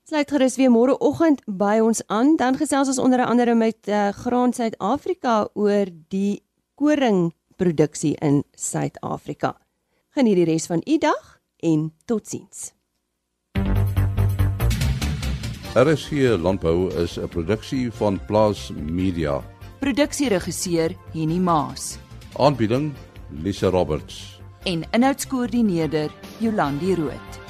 Sluit 0.03 0.29
gerus 0.29 0.57
weer 0.59 0.69
môreoggend 0.69 1.39
by 1.47 1.79
ons 1.81 2.03
aan, 2.11 2.35
dan 2.35 2.59
gesels 2.59 2.91
ons 2.91 2.99
onder 2.99 3.23
andere 3.25 3.55
met 3.55 3.87
uh, 3.87 4.09
Graan 4.11 4.53
Suid-Afrika 4.53 5.47
oor 5.53 5.87
die 6.11 6.43
koringproduksie 6.75 8.13
in 8.19 8.43
Suid-Afrika. 8.51 9.55
Geniet 10.11 10.35
die 10.35 10.45
res 10.51 10.67
van 10.67 10.83
u 10.83 10.99
dag 10.99 11.39
en 11.63 11.93
totsiens. 12.05 12.73
RSG 15.75 16.35
Landbou 16.43 16.91
is 17.03 17.17
'n 17.17 17.27
produksie 17.27 17.91
van 17.91 18.19
Plaas 18.27 18.71
Media. 18.75 19.41
Produksieregisseur 19.79 20.95
Henny 21.13 21.39
Maas. 21.39 21.97
Aanbieding 22.37 22.93
Lisa 23.29 23.69
Roberts 23.71 24.35
en 24.65 24.85
inhoudskoördineerder 24.93 26.11
Jolandi 26.39 26.95
Root. 26.95 27.44